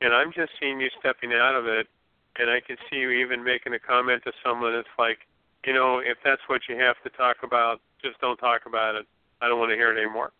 And 0.00 0.14
I'm 0.14 0.32
just 0.32 0.52
seeing 0.60 0.80
you 0.80 0.90
stepping 1.00 1.32
out 1.32 1.54
of 1.54 1.66
it, 1.66 1.88
and 2.36 2.48
I 2.50 2.60
can 2.60 2.76
see 2.88 2.96
you 2.96 3.10
even 3.10 3.42
making 3.42 3.74
a 3.74 3.78
comment 3.78 4.22
to 4.24 4.32
someone 4.44 4.72
that's 4.72 4.98
like, 4.98 5.26
you 5.64 5.72
know, 5.72 5.98
if 5.98 6.18
that's 6.22 6.42
what 6.48 6.68
you 6.68 6.76
have 6.76 7.00
to 7.02 7.10
talk 7.10 7.42
about, 7.42 7.80
just 8.00 8.20
don't 8.20 8.36
talk 8.36 8.66
about 8.66 8.94
it. 8.94 9.06
I 9.40 9.48
don't 9.48 9.58
want 9.58 9.70
to 9.70 9.76
hear 9.76 9.90
it 9.96 10.00
anymore. 10.00 10.32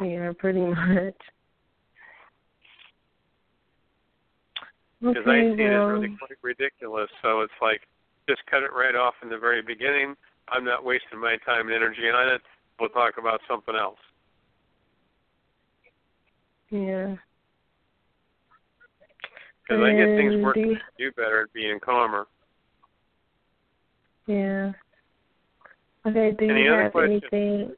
Yeah, 0.00 0.32
pretty 0.38 0.60
much. 0.60 1.14
Because 5.00 5.16
Okay, 5.26 5.30
I 5.52 5.56
see 5.56 5.62
it 5.62 5.72
as 5.72 5.88
really 5.88 6.16
quite 6.16 6.38
ridiculous. 6.42 7.10
So 7.22 7.40
it's 7.40 7.52
like, 7.60 7.80
just 8.28 8.40
cut 8.50 8.62
it 8.62 8.72
right 8.72 8.94
off 8.94 9.14
in 9.22 9.28
the 9.28 9.38
very 9.38 9.60
beginning. 9.62 10.14
I'm 10.48 10.64
not 10.64 10.84
wasting 10.84 11.18
my 11.20 11.36
time 11.44 11.66
and 11.66 11.74
energy 11.74 12.08
on 12.08 12.28
it. 12.34 12.40
We'll 12.78 12.88
talk 12.90 13.14
about 13.18 13.40
something 13.48 13.74
else. 13.74 13.98
yeah. 16.70 17.16
Because 19.68 19.84
I 19.84 19.92
get 19.92 20.06
things 20.16 20.42
working 20.42 20.62
do 20.64 20.70
you- 20.70 20.76
for 20.76 21.02
you 21.02 21.12
better 21.12 21.42
at 21.42 21.52
being 21.52 21.78
calmer. 21.80 22.26
Yeah. 24.26 24.72
Okay, 26.04 26.32
do 26.32 26.48
Any 26.50 26.64
you 26.64 26.72
other 26.72 26.82
have 26.84 26.92
questions? 26.92 27.22
anything 27.32 27.76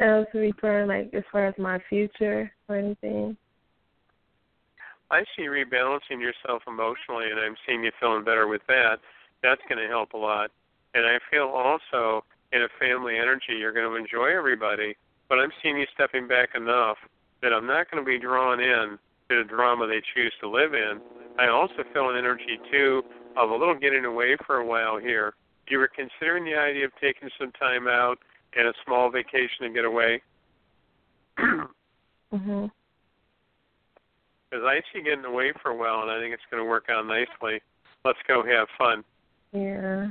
else 0.00 0.26
referring 0.34 0.88
like 0.88 1.12
as 1.14 1.24
far 1.30 1.46
as 1.46 1.54
my 1.58 1.78
future 1.88 2.50
or 2.68 2.76
anything? 2.76 3.36
I 5.10 5.24
see 5.36 5.42
rebalancing 5.42 6.20
yourself 6.20 6.62
emotionally, 6.68 7.30
and 7.30 7.40
I'm 7.40 7.56
seeing 7.66 7.82
you 7.82 7.90
feeling 7.98 8.24
better 8.24 8.46
with 8.46 8.62
that. 8.68 8.98
That's 9.42 9.60
going 9.68 9.82
to 9.82 9.88
help 9.88 10.12
a 10.12 10.16
lot. 10.16 10.50
And 10.94 11.04
I 11.04 11.18
feel 11.30 11.44
also 11.44 12.24
in 12.52 12.62
a 12.62 12.68
family 12.78 13.16
energy, 13.16 13.54
you're 13.58 13.72
going 13.72 13.90
to 13.90 13.96
enjoy 13.96 14.36
everybody, 14.36 14.96
but 15.28 15.38
I'm 15.38 15.50
seeing 15.62 15.78
you 15.78 15.86
stepping 15.94 16.28
back 16.28 16.50
enough 16.54 16.96
that 17.42 17.52
I'm 17.52 17.66
not 17.66 17.90
going 17.90 18.04
to 18.04 18.08
be 18.08 18.18
drawn 18.18 18.60
in 18.60 18.98
to 19.30 19.42
the 19.42 19.48
drama 19.48 19.86
they 19.86 20.02
choose 20.14 20.32
to 20.40 20.48
live 20.48 20.74
in. 20.74 21.00
I 21.38 21.48
also 21.48 21.84
feel 21.92 22.10
an 22.10 22.16
energy, 22.16 22.58
too, 22.70 23.02
of 23.36 23.50
a 23.50 23.54
little 23.54 23.74
getting 23.74 24.04
away 24.04 24.36
for 24.46 24.56
a 24.56 24.66
while 24.66 24.98
here. 24.98 25.34
You 25.68 25.78
were 25.78 25.88
considering 25.88 26.44
the 26.44 26.56
idea 26.56 26.84
of 26.84 26.92
taking 27.00 27.30
some 27.38 27.52
time 27.52 27.86
out 27.86 28.18
and 28.56 28.68
a 28.68 28.72
small 28.84 29.10
vacation 29.10 29.62
to 29.62 29.70
get 29.70 29.84
away. 29.84 30.22
Mhm. 31.38 32.70
Because 34.50 34.64
I 34.64 34.80
see 34.92 34.98
you 34.98 35.04
getting 35.04 35.24
away 35.24 35.52
for 35.62 35.70
a 35.70 35.76
while, 35.76 36.02
and 36.02 36.10
I 36.10 36.18
think 36.18 36.34
it's 36.34 36.42
going 36.50 36.62
to 36.62 36.68
work 36.68 36.88
out 36.90 37.06
nicely. 37.06 37.60
Let's 38.04 38.18
go 38.26 38.42
have 38.42 38.68
fun. 38.76 39.04
Yeah. 39.52 40.08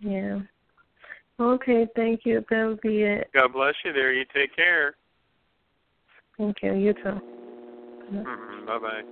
Yeah. 0.00 0.40
Okay, 1.40 1.86
thank 1.94 2.24
you. 2.24 2.44
That 2.50 2.66
would 2.66 2.80
be 2.80 3.02
it. 3.02 3.30
God 3.32 3.52
bless 3.52 3.74
you 3.84 3.92
there. 3.92 4.12
You 4.12 4.24
take 4.34 4.54
care. 4.54 4.96
Thank 6.36 6.62
you. 6.62 6.74
You 6.74 6.92
too. 6.94 7.20
Mm-hmm. 8.12 8.66
Bye 8.66 8.78
bye. 8.78 9.02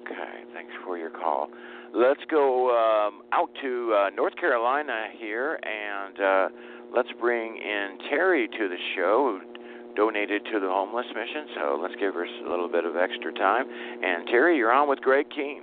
Okay, 0.00 0.44
thanks 0.52 0.72
for 0.84 0.98
your 0.98 1.10
call. 1.10 1.48
Let's 1.94 2.20
go 2.30 2.70
um, 2.70 3.22
out 3.32 3.48
to 3.62 3.94
uh, 3.94 4.10
North 4.10 4.36
Carolina 4.36 5.06
here, 5.18 5.58
and 5.62 6.20
uh, 6.20 6.48
let's 6.94 7.08
bring 7.20 7.56
in 7.56 7.98
Terry 8.10 8.46
to 8.46 8.68
the 8.68 8.76
show, 8.94 9.40
who 9.40 9.94
donated 9.94 10.44
to 10.52 10.60
the 10.60 10.68
homeless 10.68 11.06
mission. 11.08 11.48
So 11.56 11.78
let's 11.82 11.94
give 11.98 12.14
her 12.14 12.24
a 12.24 12.48
little 12.48 12.68
bit 12.68 12.84
of 12.84 12.96
extra 12.96 13.32
time. 13.32 13.66
And 13.68 14.26
Terry, 14.28 14.56
you're 14.56 14.72
on 14.72 14.88
with 14.88 15.00
Greg 15.00 15.26
Kehn. 15.30 15.60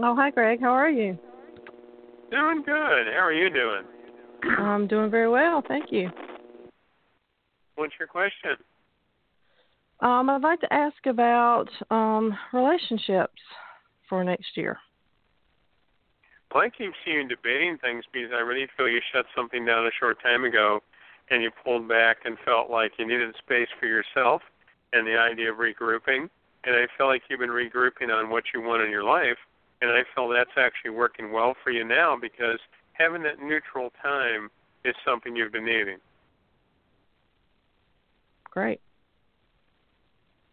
Oh, 0.00 0.14
hi, 0.14 0.30
Greg. 0.30 0.60
How 0.60 0.70
are 0.70 0.90
you? 0.90 1.18
Doing 2.30 2.62
good. 2.64 3.06
How 3.12 3.24
are 3.24 3.32
you 3.32 3.50
doing? 3.50 3.82
I'm 4.58 4.86
doing 4.86 5.10
very 5.10 5.28
well, 5.28 5.62
thank 5.66 5.90
you. 5.90 6.10
What's 7.74 7.94
your 7.98 8.08
question? 8.08 8.56
Um, 10.00 10.30
I'd 10.30 10.42
like 10.42 10.60
to 10.60 10.72
ask 10.72 11.06
about 11.06 11.66
um, 11.90 12.36
relationships 12.52 13.40
for 14.08 14.22
next 14.24 14.56
year. 14.56 14.78
Well, 16.52 16.64
I 16.64 16.68
keep 16.68 16.92
seeing 17.04 17.16
you 17.16 17.28
debating 17.28 17.78
things 17.78 18.04
because 18.12 18.30
I 18.32 18.40
really 18.40 18.66
feel 18.76 18.88
you 18.88 19.00
shut 19.12 19.26
something 19.36 19.64
down 19.64 19.86
a 19.86 19.90
short 19.98 20.20
time 20.22 20.44
ago 20.44 20.80
and 21.30 21.42
you 21.42 21.50
pulled 21.64 21.88
back 21.88 22.18
and 22.24 22.36
felt 22.44 22.70
like 22.70 22.92
you 22.98 23.06
needed 23.06 23.34
space 23.38 23.68
for 23.78 23.86
yourself 23.86 24.42
and 24.92 25.06
the 25.06 25.16
idea 25.16 25.52
of 25.52 25.58
regrouping. 25.58 26.28
And 26.64 26.74
I 26.74 26.86
feel 26.98 27.06
like 27.06 27.22
you've 27.30 27.40
been 27.40 27.50
regrouping 27.50 28.12
on 28.12 28.30
what 28.30 28.44
you 28.52 28.60
want 28.60 28.82
in 28.82 28.90
your 28.90 29.04
life. 29.04 29.38
And 29.80 29.90
I 29.90 30.02
feel 30.14 30.28
that's 30.28 30.50
actually 30.56 30.90
working 30.90 31.32
well 31.32 31.54
for 31.62 31.70
you 31.70 31.84
now 31.84 32.16
because 32.20 32.58
having 32.92 33.22
that 33.22 33.40
neutral 33.40 33.92
time 34.02 34.50
is 34.84 34.94
something 35.04 35.36
you've 35.36 35.52
been 35.52 35.64
needing. 35.64 35.98
Great. 38.50 38.80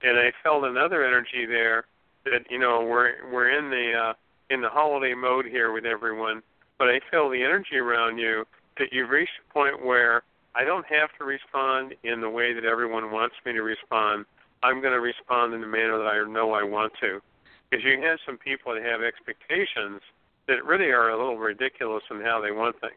And 0.04 0.18
I 0.18 0.32
felt 0.44 0.64
another 0.64 1.04
energy 1.04 1.46
there 1.48 1.86
that 2.26 2.50
you 2.52 2.60
know 2.60 2.86
we're 2.86 3.14
we're 3.32 3.50
in 3.50 3.70
the 3.72 3.94
uh, 3.94 4.14
in 4.50 4.62
the 4.62 4.70
holiday 4.70 5.14
mode 5.14 5.46
here 5.46 5.72
with 5.72 5.86
everyone, 5.86 6.42
but 6.78 6.88
I 6.88 7.00
feel 7.12 7.30
the 7.30 7.44
energy 7.44 7.78
around 7.78 8.18
you 8.18 8.46
that 8.78 8.92
you've 8.92 9.10
reached 9.10 9.32
a 9.50 9.54
point 9.54 9.86
where 9.86 10.24
I 10.56 10.64
don't 10.64 10.86
have 10.88 11.10
to 11.20 11.26
respond 11.26 11.94
in 12.04 12.22
the 12.22 12.30
way 12.30 12.54
that 12.54 12.66
everyone 12.66 13.12
wants 13.12 13.36
me 13.46 13.54
to 13.54 13.62
respond. 13.62 14.26
I'm 14.64 14.82
going 14.82 14.94
to 14.94 15.00
respond 15.00 15.54
in 15.54 15.62
the 15.62 15.68
manner 15.68 15.98
that 15.98 16.08
I 16.08 16.24
know 16.28 16.54
I 16.54 16.64
want 16.64 16.94
to. 17.02 17.22
Because 17.70 17.84
you 17.84 18.02
have 18.02 18.18
some 18.26 18.38
people 18.38 18.74
that 18.74 18.84
have 18.84 19.02
expectations 19.02 20.02
that 20.48 20.66
really 20.66 20.92
are 20.92 21.10
a 21.10 21.18
little 21.18 21.38
ridiculous 21.38 22.04
in 22.10 22.22
how 22.22 22.42
they 22.42 22.52
want 22.52 22.80
things. 22.80 22.94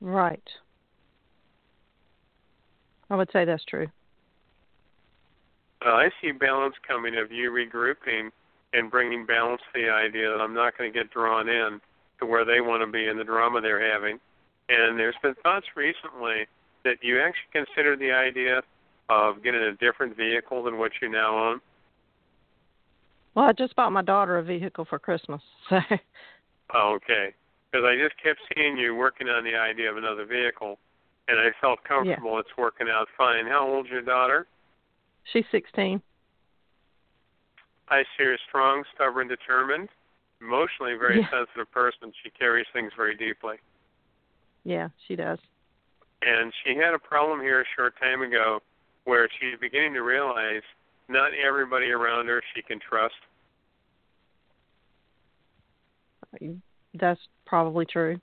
Right. 0.00 0.48
I 3.08 3.16
would 3.16 3.30
say 3.32 3.44
that's 3.44 3.64
true. 3.64 3.88
Uh, 5.84 5.90
I 5.90 6.10
see 6.20 6.32
balance 6.32 6.74
coming 6.86 7.16
of 7.16 7.32
you 7.32 7.50
regrouping 7.50 8.30
and 8.74 8.90
bringing 8.90 9.24
balance 9.24 9.62
to 9.72 9.80
the 9.80 9.88
idea 9.88 10.28
that 10.30 10.40
I'm 10.40 10.54
not 10.54 10.76
going 10.76 10.92
to 10.92 10.98
get 10.98 11.10
drawn 11.10 11.48
in 11.48 11.80
to 12.20 12.26
where 12.26 12.44
they 12.44 12.60
want 12.60 12.82
to 12.82 12.90
be 12.90 13.06
in 13.06 13.16
the 13.16 13.24
drama 13.24 13.60
they're 13.60 13.92
having. 13.92 14.18
And 14.68 14.98
there's 14.98 15.16
been 15.22 15.34
thoughts 15.42 15.66
recently 15.76 16.46
that 16.84 16.96
you 17.02 17.20
actually 17.20 17.64
consider 17.64 17.96
the 17.96 18.12
idea 18.12 18.62
of 19.08 19.42
getting 19.42 19.60
a 19.60 19.72
different 19.74 20.16
vehicle 20.16 20.62
than 20.62 20.78
what 20.78 20.92
you 21.00 21.08
now 21.08 21.50
own. 21.50 21.60
Well, 23.34 23.46
I 23.46 23.52
just 23.52 23.74
bought 23.76 23.92
my 23.92 24.02
daughter 24.02 24.38
a 24.38 24.42
vehicle 24.42 24.84
for 24.84 24.98
Christmas. 24.98 25.40
So 25.70 25.80
Oh, 26.72 26.96
okay. 26.96 27.34
Because 27.70 27.84
I 27.84 27.96
just 27.96 28.20
kept 28.22 28.40
seeing 28.54 28.76
you 28.76 28.94
working 28.94 29.28
on 29.28 29.44
the 29.44 29.54
idea 29.54 29.90
of 29.90 29.96
another 29.96 30.24
vehicle, 30.24 30.78
and 31.28 31.38
I 31.38 31.50
felt 31.60 31.84
comfortable 31.84 32.38
it's 32.38 32.56
working 32.56 32.88
out 32.90 33.06
fine. 33.16 33.46
How 33.46 33.68
old's 33.68 33.90
your 33.90 34.02
daughter? 34.02 34.46
she's 35.32 35.44
16. 35.50 36.02
I 37.88 38.02
see 38.16 38.24
her 38.24 38.38
strong, 38.48 38.84
stubborn, 38.94 39.28
determined, 39.28 39.88
emotionally 40.40 40.94
very 40.94 41.20
Yeah. 41.20 41.30
sensitive 41.30 41.70
person. 41.70 42.12
She 42.22 42.30
carries 42.30 42.66
things 42.72 42.92
very 42.94 43.14
deeply. 43.14 43.58
Yeah, 44.64 44.88
she 45.06 45.16
does. 45.16 45.38
And 46.22 46.52
she 46.62 46.74
had 46.74 46.94
a 46.94 46.98
problem 46.98 47.40
here 47.40 47.60
a 47.60 47.66
short 47.76 47.96
time 47.98 48.22
ago 48.22 48.62
where 49.04 49.28
she's 49.28 49.58
beginning 49.58 49.92
to 49.94 50.02
realize 50.02 50.62
not 51.08 51.34
everybody 51.34 51.90
around 51.90 52.28
her 52.28 52.42
she 52.54 52.62
can 52.62 52.80
trust. 52.80 53.14
That's 56.94 57.28
probably 57.44 57.84
true. 57.84 58.20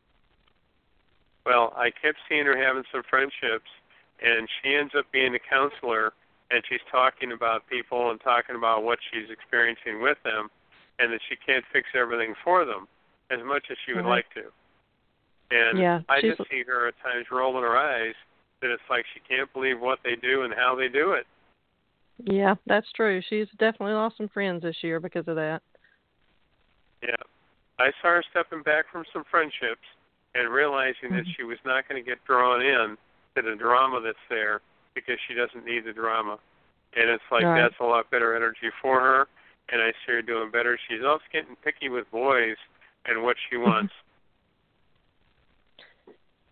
Well, 1.45 1.74
I 1.76 1.91
kept 1.91 2.17
seeing 2.28 2.45
her 2.45 2.58
having 2.58 2.84
some 2.91 3.04
friendships, 3.04 3.69
and 4.21 4.50
she 4.62 4.76
ends 4.76 4.93
up 4.95 5.12
being 5.12 5.36
a 5.36 5.39
counselor, 5.39 6.13
and 6.52 6.64
she's 6.68 6.82
talking 6.92 7.32
about 7.32 7.68
people 7.68 8.12
and 8.12 8.20
talking 8.20 8.56
about 8.56 8.84
what 8.84 9.00
she's 9.12 9.30
experiencing 9.30 10.02
with 10.02 10.18
them, 10.24 10.50
and 11.00 11.12
that 11.12 11.22
she 11.30 11.36
can't 11.36 11.64
fix 11.72 11.88
everything 11.96 12.36
for 12.44 12.66
them 12.66 12.88
as 13.30 13.40
much 13.44 13.72
as 13.72 13.78
she 13.86 13.94
would 13.94 14.04
Mhm. 14.04 14.10
like 14.10 14.30
to. 14.34 14.52
And 15.52 15.80
Yeah, 15.80 16.02
I 16.10 16.22
just 16.22 16.48
see 16.50 16.64
her 16.64 16.88
at 16.88 17.00
times 17.00 17.32
rolling 17.32 17.64
her 17.64 17.78
eyes 17.78 18.16
that 18.60 18.70
it's 18.70 18.90
like 18.90 19.06
she 19.08 19.20
can't 19.22 19.52
believe 19.54 19.80
what 19.80 20.04
they 20.04 20.16
do 20.16 20.44
and 20.44 20.54
how 20.54 20.76
they 20.76 20.88
do 20.88 21.14
it. 21.14 21.26
Yeah, 22.24 22.56
that's 22.66 22.91
true. 22.91 23.22
She's 23.22 23.49
definitely 23.52 23.93
lost 23.93 24.18
some 24.18 24.30
friends 24.30 24.62
this 24.62 24.84
year 24.84 24.99
because 24.99 25.28
of 25.28 25.36
that. 25.38 25.64
Yeah. 27.02 27.16
I 27.80 27.91
saw 28.02 28.10
her 28.10 28.24
stepping 28.30 28.62
back 28.62 28.88
from 28.89 29.06
some 29.12 29.24
friendships 29.24 29.88
and 30.36 30.49
realizing 30.49 31.12
that 31.12 31.26
Mhm. 31.26 31.36
she 31.36 31.43
was 31.43 31.58
not 31.66 31.88
going 31.88 32.02
to 32.02 32.08
get 32.08 32.24
drawn 32.26 32.62
in 32.62 32.97
to 33.36 33.41
the 33.41 33.56
drama 33.56 34.02
that's 34.02 34.28
there 34.30 34.62
because 34.94 35.18
she 35.28 35.34
doesn't 35.34 35.66
need 35.66 35.86
the 35.86 35.94
drama. 35.94 36.38
And 36.96 37.10
it's 37.10 37.24
like 37.32 37.44
Right. 37.44 37.62
that's 37.62 37.80
a 37.80 37.86
lot 37.86 38.12
better 38.12 38.36
energy 38.36 38.70
for 38.82 39.00
her 39.00 39.28
and 39.72 39.82
I 39.82 39.92
see 39.92 40.14
her 40.14 40.22
doing 40.22 40.52
better. 40.52 40.78
She's 40.89 41.04
also 41.04 41.24
getting 41.32 41.56
picky 41.64 41.89
with 41.89 42.10
boys 42.12 42.58
and 43.06 43.24
what 43.24 43.38
she 43.50 43.58
wants. 43.58 43.94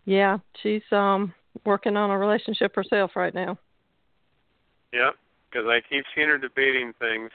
Yeah, 0.04 0.38
she's 0.62 0.82
um 0.90 1.34
working 1.64 1.96
on 1.96 2.10
a 2.10 2.18
relationship 2.18 2.74
herself 2.74 3.12
right 3.14 3.34
now. 3.34 3.58
Yeah, 4.92 5.10
because 5.50 5.68
I 5.68 5.80
keep 5.88 6.04
seeing 6.14 6.28
her 6.28 6.38
debating 6.38 6.92
things 6.98 7.30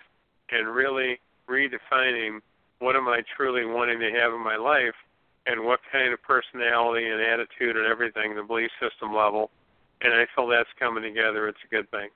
and 0.51 0.67
really 0.67 1.19
redefining 1.49 2.39
what 2.79 2.95
am 2.95 3.07
I 3.07 3.21
truly 3.37 3.65
wanting 3.65 3.99
to 3.99 4.11
have 4.11 4.33
in 4.33 4.43
my 4.43 4.57
life 4.57 4.95
and 5.45 5.63
what 5.63 5.79
kind 5.91 6.11
of 6.11 6.21
personality 6.23 7.07
and 7.07 7.21
attitude 7.21 7.77
and 7.77 7.85
everything, 7.85 8.35
the 8.35 8.43
belief 8.43 8.71
system 8.81 9.13
level. 9.13 9.51
And 10.01 10.13
I 10.13 10.25
feel 10.35 10.47
that's 10.47 10.69
coming 10.77 11.03
together. 11.03 11.47
It's 11.47 11.57
a 11.65 11.73
good 11.73 11.89
thing. 11.91 12.09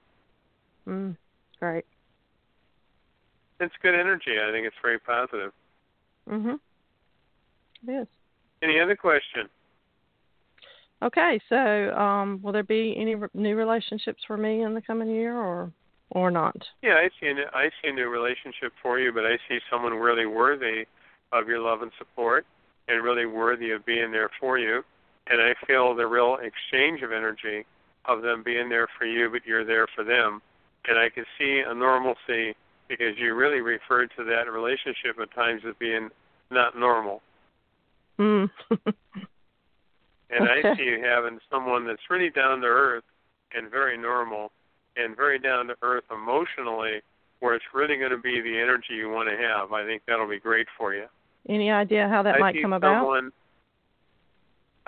Mm, 0.87 1.17
great. 1.59 1.85
It's 3.59 3.73
good 3.81 3.95
energy. 3.95 4.39
I 4.39 4.51
think 4.51 4.65
it's 4.65 4.75
very 4.81 4.99
positive. 4.99 5.51
Mhm. 6.27 6.59
It 7.87 7.91
is. 7.91 8.07
Any 8.61 8.79
other 8.79 8.95
question? 8.95 9.49
Okay, 11.01 11.39
so 11.47 11.95
um 11.97 12.41
will 12.41 12.51
there 12.51 12.63
be 12.63 12.95
any 12.97 13.15
re- 13.15 13.29
new 13.33 13.55
relationships 13.55 14.23
for 14.25 14.37
me 14.37 14.63
in 14.63 14.73
the 14.73 14.81
coming 14.81 15.09
year 15.09 15.37
or 15.37 15.71
or 16.11 16.31
not? 16.31 16.55
Yeah, 16.81 16.95
I 16.95 17.09
see. 17.19 17.27
A, 17.27 17.33
new- 17.33 17.49
I 17.53 17.69
see 17.81 17.89
a 17.89 17.93
new 17.93 18.09
relationship 18.09 18.73
for 18.81 18.99
you, 18.99 19.11
but 19.13 19.25
I 19.25 19.37
see 19.47 19.59
someone 19.69 19.93
really 19.93 20.25
worthy 20.25 20.85
of 21.31 21.47
your 21.47 21.59
love 21.59 21.83
and 21.83 21.91
support, 21.99 22.45
and 22.87 23.03
really 23.03 23.27
worthy 23.27 23.71
of 23.71 23.85
being 23.85 24.11
there 24.11 24.29
for 24.39 24.57
you. 24.57 24.83
And 25.29 25.41
I 25.41 25.53
feel 25.65 25.95
the 25.95 26.07
real 26.07 26.37
exchange 26.41 27.01
of 27.01 27.11
energy 27.11 27.65
of 28.05 28.21
them 28.21 28.43
being 28.43 28.69
there 28.69 28.87
for 28.97 29.05
you, 29.05 29.29
but 29.29 29.45
you're 29.45 29.65
there 29.65 29.87
for 29.95 30.03
them. 30.03 30.41
And 30.87 30.97
I 30.97 31.09
can 31.09 31.25
see 31.37 31.61
a 31.65 31.73
normalcy 31.73 32.55
because 32.87 33.17
you 33.17 33.35
really 33.35 33.61
referred 33.61 34.11
to 34.17 34.23
that 34.23 34.51
relationship 34.51 35.19
at 35.21 35.33
times 35.35 35.61
as 35.67 35.75
being 35.79 36.09
not 36.49 36.77
normal. 36.77 37.21
Mm. 38.17 38.49
And 40.29 40.47
I 40.47 40.75
see 40.75 40.83
you 40.83 41.03
having 41.03 41.39
someone 41.51 41.87
that's 41.87 42.01
really 42.09 42.29
down 42.29 42.61
to 42.61 42.67
earth 42.67 43.03
and 43.55 43.69
very 43.71 43.97
normal 43.97 44.51
and 44.95 45.15
very 45.15 45.39
down 45.39 45.67
to 45.67 45.75
earth 45.81 46.03
emotionally, 46.11 47.01
where 47.39 47.55
it's 47.55 47.65
really 47.73 47.97
going 47.97 48.11
to 48.11 48.17
be 48.17 48.41
the 48.41 48.59
energy 48.59 48.93
you 48.95 49.09
want 49.09 49.29
to 49.29 49.37
have. 49.37 49.71
I 49.71 49.85
think 49.85 50.03
that'll 50.07 50.29
be 50.29 50.39
great 50.39 50.67
for 50.77 50.93
you. 50.93 51.05
any 51.47 51.71
idea 51.71 52.07
how 52.07 52.21
that 52.23 52.35
I 52.35 52.39
might 52.39 52.61
come 52.61 52.73
about? 52.73 53.23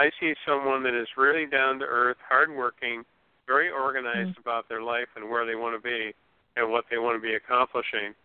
I 0.01 0.09
see 0.19 0.33
someone 0.47 0.81
that 0.83 0.99
is 0.99 1.07
really 1.15 1.45
down 1.45 1.77
to 1.77 1.85
earth, 1.85 2.17
hardworking, 2.27 3.03
very 3.45 3.69
organized 3.69 4.31
mm-hmm. 4.31 4.41
about 4.41 4.67
their 4.67 4.81
life 4.81 5.09
and 5.15 5.29
where 5.29 5.45
they 5.45 5.53
want 5.53 5.75
to 5.75 5.81
be 5.81 6.13
and 6.55 6.71
what 6.71 6.85
they 6.89 6.97
want 6.97 7.21
to 7.21 7.21
be 7.21 7.35
accomplishing. 7.35 8.15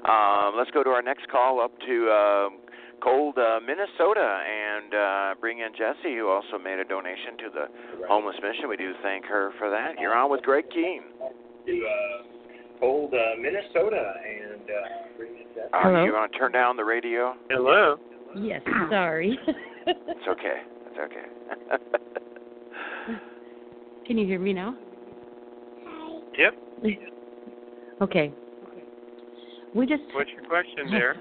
Um, 0.08 0.54
let's 0.58 0.72
go 0.72 0.84
to 0.84 0.90
our 0.92 1.02
next 1.02 1.28
call 1.28 1.60
up 1.60 1.74
to 1.86 1.96
um, 2.10 2.60
cold 3.04 3.38
uh, 3.38 3.60
Minnesota 3.60 4.24
and 4.24 4.94
uh, 4.96 5.36
bring 5.42 5.60
in 5.60 5.72
Jesse, 5.76 6.16
who 6.16 6.30
also 6.30 6.58
made 6.64 6.80
a 6.80 6.86
donation 6.86 7.36
to 7.40 7.50
the 7.54 7.66
homeless 8.08 8.38
mission. 8.42 8.70
We 8.70 8.78
do 8.78 8.94
thank 9.04 9.26
her 9.26 9.52
for 9.60 9.70
that. 9.70 10.00
You're 10.00 10.16
on 10.16 10.32
with 10.32 10.42
Greg 10.44 10.66
Kehn. 10.72 11.04
cold 12.80 13.14
uh, 13.14 13.36
Minnesota 13.36 14.14
and 14.24 14.62
uh, 14.62 15.18
bring 15.18 15.32
in 15.32 15.48
Jeff. 15.56 15.74
Are 15.74 15.92
Hello? 15.92 16.06
you 16.06 16.12
going 16.12 16.32
to 16.32 16.38
turn 16.38 16.54
down 16.54 16.78
the 16.78 16.86
radio? 16.86 17.36
Hello. 17.50 17.98
Yes, 18.34 18.62
sorry. 18.90 19.38
It's 19.86 20.28
okay. 20.30 20.62
It's 20.88 21.00
okay. 21.04 21.26
Can 24.10 24.18
you 24.18 24.26
hear 24.26 24.40
me 24.40 24.54
now? 24.54 24.76
Hi. 25.86 26.20
Yep. 26.38 26.54
Okay. 28.02 28.34
We 29.76 29.86
just 29.86 30.02
What's 30.14 30.30
your 30.34 30.48
question, 30.48 30.90
there? 30.90 31.18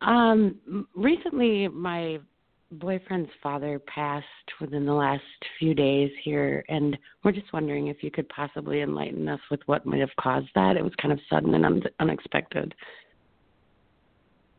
um 0.02 0.86
recently 0.94 1.66
my 1.68 2.18
boyfriend's 2.72 3.30
father 3.42 3.80
passed 3.92 4.26
within 4.60 4.84
the 4.84 4.92
last 4.92 5.22
few 5.58 5.72
days 5.72 6.10
here 6.22 6.62
and 6.68 6.96
we're 7.24 7.32
just 7.32 7.50
wondering 7.54 7.86
if 7.86 8.02
you 8.02 8.10
could 8.10 8.28
possibly 8.28 8.82
enlighten 8.82 9.26
us 9.28 9.40
with 9.50 9.60
what 9.64 9.86
might 9.86 10.00
have 10.00 10.14
caused 10.20 10.48
that. 10.54 10.76
It 10.76 10.84
was 10.84 10.92
kind 11.00 11.10
of 11.10 11.18
sudden 11.30 11.54
and 11.54 11.64
un- 11.64 11.82
unexpected. 12.00 12.74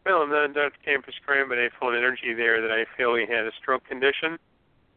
Well, 0.03 0.23
I'm 0.23 0.31
not 0.31 0.53
Dr. 0.53 0.73
Campus 0.83 1.13
Crime, 1.25 1.47
but 1.47 1.59
I 1.59 1.69
feel 1.79 1.89
an 1.89 1.95
energy 1.95 2.33
there 2.35 2.59
that 2.59 2.71
I 2.71 2.85
feel 2.97 3.15
he 3.15 3.21
had 3.31 3.45
a 3.45 3.51
stroke 3.61 3.85
condition, 3.87 4.37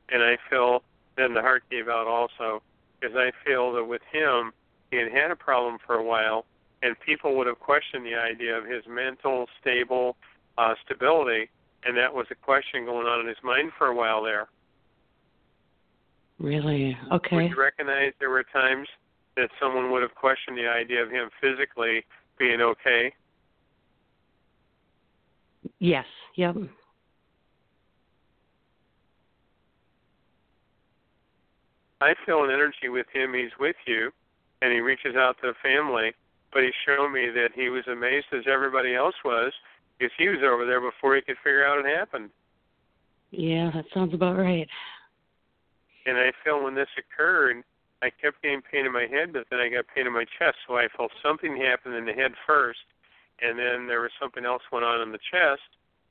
and 0.08 0.22
I 0.22 0.38
feel 0.48 0.82
then 1.18 1.34
the 1.34 1.40
heart 1.40 1.64
gave 1.70 1.88
out 1.88 2.06
also, 2.06 2.62
because 3.00 3.16
I 3.16 3.30
feel 3.44 3.72
that 3.72 3.84
with 3.84 4.02
him, 4.12 4.52
he 4.90 4.98
had 4.98 5.12
had 5.12 5.30
a 5.30 5.36
problem 5.36 5.78
for 5.86 5.96
a 5.96 6.02
while, 6.02 6.44
and 6.82 6.96
people 7.04 7.36
would 7.36 7.46
have 7.46 7.58
questioned 7.58 8.06
the 8.06 8.14
idea 8.14 8.56
of 8.56 8.64
his 8.64 8.84
mental 8.88 9.46
stable 9.60 10.16
uh, 10.56 10.74
stability, 10.84 11.50
and 11.84 11.96
that 11.96 12.12
was 12.12 12.26
a 12.30 12.34
question 12.34 12.84
going 12.84 13.06
on 13.06 13.20
in 13.20 13.26
his 13.26 13.36
mind 13.42 13.72
for 13.76 13.88
a 13.88 13.94
while 13.94 14.22
there. 14.22 14.48
Really? 16.38 16.96
Okay. 17.12 17.36
Would 17.36 17.50
you 17.50 17.60
recognize 17.60 18.12
there 18.20 18.30
were 18.30 18.44
times 18.52 18.86
that 19.36 19.50
someone 19.60 19.90
would 19.90 20.02
have 20.02 20.14
questioned 20.14 20.56
the 20.56 20.68
idea 20.68 21.02
of 21.02 21.10
him 21.10 21.30
physically 21.40 22.04
being 22.38 22.60
okay? 22.60 23.12
Yes. 25.80 26.06
Yep. 26.36 26.56
I 32.00 32.14
feel 32.24 32.44
an 32.44 32.50
energy 32.50 32.88
with 32.88 33.06
him. 33.12 33.34
He's 33.34 33.56
with 33.58 33.76
you, 33.86 34.10
and 34.62 34.72
he 34.72 34.80
reaches 34.80 35.16
out 35.16 35.36
to 35.42 35.48
the 35.48 35.54
family. 35.62 36.12
But 36.52 36.62
he's 36.62 36.72
shown 36.86 37.12
me 37.12 37.28
that 37.30 37.50
he 37.54 37.68
was 37.68 37.86
amazed 37.86 38.26
as 38.32 38.44
everybody 38.50 38.94
else 38.94 39.16
was, 39.24 39.52
because 39.98 40.12
he 40.16 40.28
was 40.28 40.38
over 40.42 40.64
there 40.64 40.80
before 40.80 41.14
he 41.14 41.22
could 41.22 41.36
figure 41.44 41.66
out 41.66 41.84
it 41.84 41.98
happened. 41.98 42.30
Yeah, 43.30 43.70
that 43.74 43.84
sounds 43.92 44.14
about 44.14 44.38
right. 44.38 44.66
And 46.06 46.16
I 46.16 46.32
feel 46.42 46.64
when 46.64 46.74
this 46.74 46.88
occurred, 46.96 47.62
I 48.00 48.08
kept 48.08 48.40
getting 48.42 48.62
pain 48.62 48.86
in 48.86 48.92
my 48.92 49.06
head, 49.10 49.34
but 49.34 49.44
then 49.50 49.60
I 49.60 49.68
got 49.68 49.84
pain 49.94 50.06
in 50.06 50.12
my 50.14 50.24
chest. 50.38 50.56
So 50.66 50.78
I 50.78 50.88
felt 50.96 51.10
something 51.22 51.56
happened 51.56 51.96
in 51.96 52.06
the 52.06 52.14
head 52.14 52.32
first, 52.46 52.80
and 53.42 53.58
then 53.58 53.86
there 53.86 54.00
was 54.00 54.12
something 54.18 54.46
else 54.46 54.62
went 54.72 54.86
on 54.86 55.02
in 55.02 55.12
the 55.12 55.18
chest, 55.30 55.68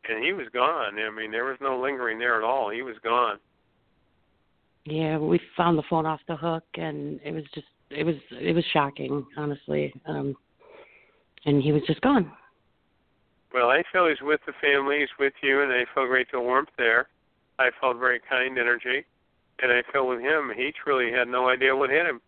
and 0.07 0.23
he 0.23 0.33
was 0.33 0.47
gone. 0.53 0.99
I 0.99 1.09
mean, 1.09 1.31
there 1.31 1.45
was 1.45 1.57
no 1.59 1.79
lingering 1.79 2.19
there 2.19 2.37
at 2.37 2.43
all. 2.43 2.69
He 2.69 2.83
was 2.83 2.97
gone. 3.03 3.39
Yeah, 4.89 5.17
we 5.17 5.37
found 5.57 5.77
the 5.77 5.83
phone 5.89 6.05
off 6.05 6.21
the 6.29 6.37
hook, 6.37 6.63
and 6.75 7.19
it 7.21 7.33
was 7.33 7.43
just 7.53 7.67
it 7.89 8.05
was 8.05 8.15
it 8.31 8.55
was 8.55 8.63
shocking, 8.71 9.25
honestly. 9.35 9.93
Um, 10.07 10.33
and 11.45 11.61
he 11.61 11.73
was 11.73 11.81
just 11.85 11.99
gone. 11.99 12.31
Well, 13.53 13.69
I 13.69 13.83
feel 13.91 14.07
he's 14.07 14.21
with 14.21 14.39
the 14.45 14.53
family, 14.61 14.99
he's 14.99 15.09
with 15.19 15.33
you, 15.43 15.61
and 15.61 15.73
I 15.73 15.83
feel 15.93 16.05
great 16.07 16.31
deal 16.31 16.43
warmth 16.43 16.69
there. 16.77 17.09
I 17.59 17.69
felt 17.81 17.97
very 17.97 18.21
kind 18.29 18.57
energy, 18.57 19.03
and 19.61 19.73
I 19.73 19.81
feel 19.91 20.07
with 20.07 20.21
him, 20.21 20.51
he 20.55 20.71
truly 20.83 21.11
had 21.11 21.27
no 21.27 21.49
idea 21.49 21.75
what 21.75 21.89
hit 21.89 22.05
him. 22.05 22.21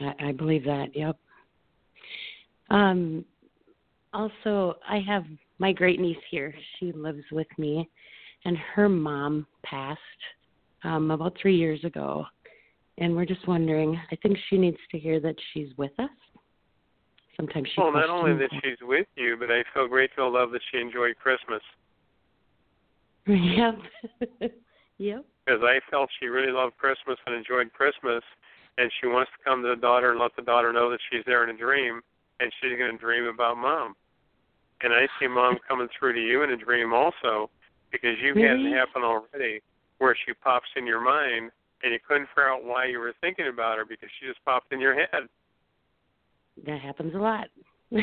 I, 0.00 0.28
I 0.28 0.32
believe 0.32 0.64
that. 0.64 0.94
Yep. 0.94 1.16
Um, 2.68 3.24
also, 4.12 4.76
I 4.86 4.98
have 5.06 5.24
my 5.58 5.72
great 5.72 5.98
niece 5.98 6.16
here. 6.30 6.54
She 6.78 6.92
lives 6.92 7.24
with 7.32 7.48
me, 7.56 7.88
and 8.44 8.56
her 8.74 8.88
mom 8.88 9.46
passed 9.62 9.98
um, 10.84 11.10
about 11.10 11.36
three 11.40 11.56
years 11.56 11.82
ago, 11.84 12.24
and 12.98 13.14
we're 13.14 13.26
just 13.26 13.46
wondering. 13.46 13.98
I 14.10 14.16
think 14.16 14.36
she 14.48 14.58
needs 14.58 14.78
to 14.90 14.98
hear 14.98 15.20
that 15.20 15.36
she's 15.52 15.68
with 15.76 15.92
us. 15.98 16.10
Sometimes 17.36 17.68
she. 17.74 17.80
well, 17.80 17.92
not 17.92 18.10
only 18.10 18.34
that 18.34 18.50
she's 18.62 18.78
with 18.82 19.06
you, 19.16 19.36
but 19.38 19.50
I 19.50 19.62
feel 19.72 19.88
grateful, 19.88 20.32
love 20.32 20.50
that 20.52 20.60
she 20.70 20.78
enjoyed 20.78 21.16
Christmas. 21.16 21.62
Yep. 23.26 23.78
yep. 24.98 25.24
Because 25.46 25.62
I 25.62 25.80
felt 25.90 26.10
she 26.20 26.26
really 26.26 26.52
loved 26.52 26.76
Christmas 26.76 27.18
and 27.26 27.34
enjoyed 27.34 27.72
Christmas, 27.72 28.22
and 28.78 28.90
she 29.00 29.06
wants 29.06 29.30
to 29.36 29.44
come 29.44 29.62
to 29.62 29.68
the 29.68 29.80
daughter 29.80 30.10
and 30.10 30.20
let 30.20 30.34
the 30.36 30.42
daughter 30.42 30.72
know 30.72 30.90
that 30.90 31.00
she's 31.10 31.22
there 31.26 31.44
in 31.44 31.54
a 31.54 31.58
dream, 31.58 32.00
and 32.40 32.52
she's 32.60 32.78
going 32.78 32.92
to 32.92 32.98
dream 32.98 33.24
about 33.24 33.56
mom. 33.56 33.94
And 34.82 34.92
I 34.92 35.06
see 35.18 35.28
mom 35.28 35.58
coming 35.68 35.88
through 35.98 36.14
to 36.14 36.20
you 36.20 36.42
in 36.42 36.50
a 36.50 36.56
dream 36.56 36.92
also, 36.92 37.50
because 37.90 38.16
you've 38.22 38.36
had 38.36 38.58
Really? 38.58 38.72
it 38.72 38.74
happen 38.74 39.02
already, 39.02 39.60
where 40.02 40.16
she 40.26 40.34
pops 40.34 40.66
in 40.74 40.84
your 40.84 41.00
mind, 41.00 41.52
and 41.84 41.92
you 41.92 42.00
couldn't 42.06 42.26
figure 42.34 42.50
out 42.50 42.64
why 42.64 42.86
you 42.86 42.98
were 42.98 43.14
thinking 43.20 43.46
about 43.46 43.78
her 43.78 43.84
because 43.84 44.08
she 44.18 44.26
just 44.26 44.44
popped 44.44 44.72
in 44.72 44.80
your 44.80 44.94
head. 44.94 45.28
That 46.66 46.80
happens 46.80 47.14
a 47.14 47.18
lot. 47.18 47.46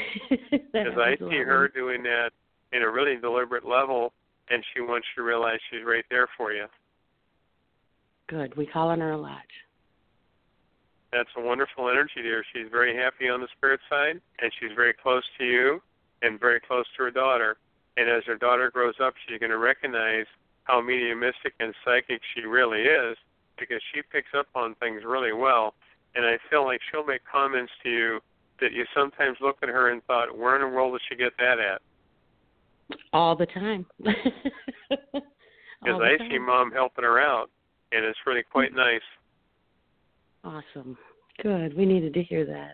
Because 0.50 0.98
I 0.98 1.18
see 1.18 1.38
her 1.38 1.68
doing 1.68 2.04
that 2.04 2.30
in 2.72 2.84
a 2.84 2.90
really 2.90 3.18
deliberate 3.18 3.66
level, 3.66 4.14
and 4.50 4.64
she 4.74 4.82
wants 4.82 5.08
you 5.12 5.24
to 5.24 5.28
realize 5.28 5.58
she's 5.70 5.84
right 5.86 6.06
there 6.10 6.28
for 6.38 6.54
you. 6.54 6.66
Good. 8.28 8.56
We 8.56 8.66
call 8.66 8.90
on 8.90 9.00
her 9.00 9.12
a 9.12 9.18
lot. 9.18 9.42
That's 11.12 11.30
a 11.38 11.42
wonderful 11.42 11.90
energy 11.90 12.22
there. 12.22 12.46
She's 12.54 12.70
very 12.72 12.96
happy 12.96 13.28
on 13.30 13.42
the 13.42 13.48
spirit 13.58 13.80
side, 13.90 14.22
and 14.42 14.52
she's 14.60 14.72
very 14.76 14.94
close 14.94 15.24
to 15.40 15.46
you 15.46 15.82
and 16.22 16.40
very 16.40 16.60
close 16.60 16.86
to 16.98 17.04
her 17.04 17.12
daughter. 17.12 17.58
And 17.98 18.08
as 18.08 18.24
her 18.26 18.38
daughter 18.38 18.70
grows 18.72 18.96
up, 19.04 19.16
she's 19.28 19.40
going 19.40 19.52
to 19.52 19.58
recognize 19.58 20.28
how 20.70 20.82
mediumistic 20.82 21.54
and 21.60 21.74
psychic 21.84 22.22
she 22.34 22.42
really 22.42 22.82
is 22.82 23.18
because 23.58 23.82
she 23.94 24.02
picks 24.12 24.30
up 24.38 24.48
on 24.56 24.76
things 24.76 25.02
really 25.06 25.34
well. 25.34 25.74
And 26.16 26.26
I 26.26 26.38
feel 26.50 26.66
like 26.66 26.80
she'll 26.90 27.06
make 27.06 27.22
comments 27.30 27.72
to 27.84 27.90
you 27.90 28.20
that 28.62 28.72
you 28.72 28.86
sometimes 28.96 29.38
look 29.42 29.58
at 29.64 29.70
her 29.70 29.92
and 29.92 30.04
thought, 30.04 30.38
where 30.38 30.56
in 30.56 30.62
the 30.62 30.68
world 30.68 30.94
did 30.94 31.02
she 31.10 31.16
get 31.16 31.34
that 31.38 31.58
at? 31.60 31.82
All 33.14 33.36
the 33.36 33.48
time. 33.48 33.86
Because 35.82 36.02
I 36.04 36.30
see 36.30 36.38
mom 36.38 36.72
helping 36.72 37.06
her 37.06 37.22
out, 37.22 37.50
and 37.94 38.04
it's 38.04 38.20
really 38.28 38.44
quite 38.44 38.76
mm-hmm. 38.76 38.80
nice. 38.80 40.62
Awesome. 40.76 40.98
Good. 41.42 41.74
We 41.78 41.86
needed 41.86 42.14
to 42.16 42.24
hear 42.24 42.46
that. 42.46 42.74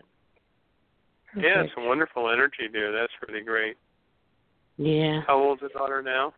Perfect. 1.32 1.46
Yeah, 1.46 1.62
it's 1.62 1.72
a 1.76 1.86
wonderful 1.86 2.30
energy, 2.30 2.68
dear. 2.72 2.90
That's 2.90 3.12
really 3.28 3.44
great. 3.44 3.76
Yeah. 4.76 5.20
How 5.24 5.38
old's 5.38 5.60
the 5.60 5.68
daughter 5.68 6.02
now? 6.02 6.34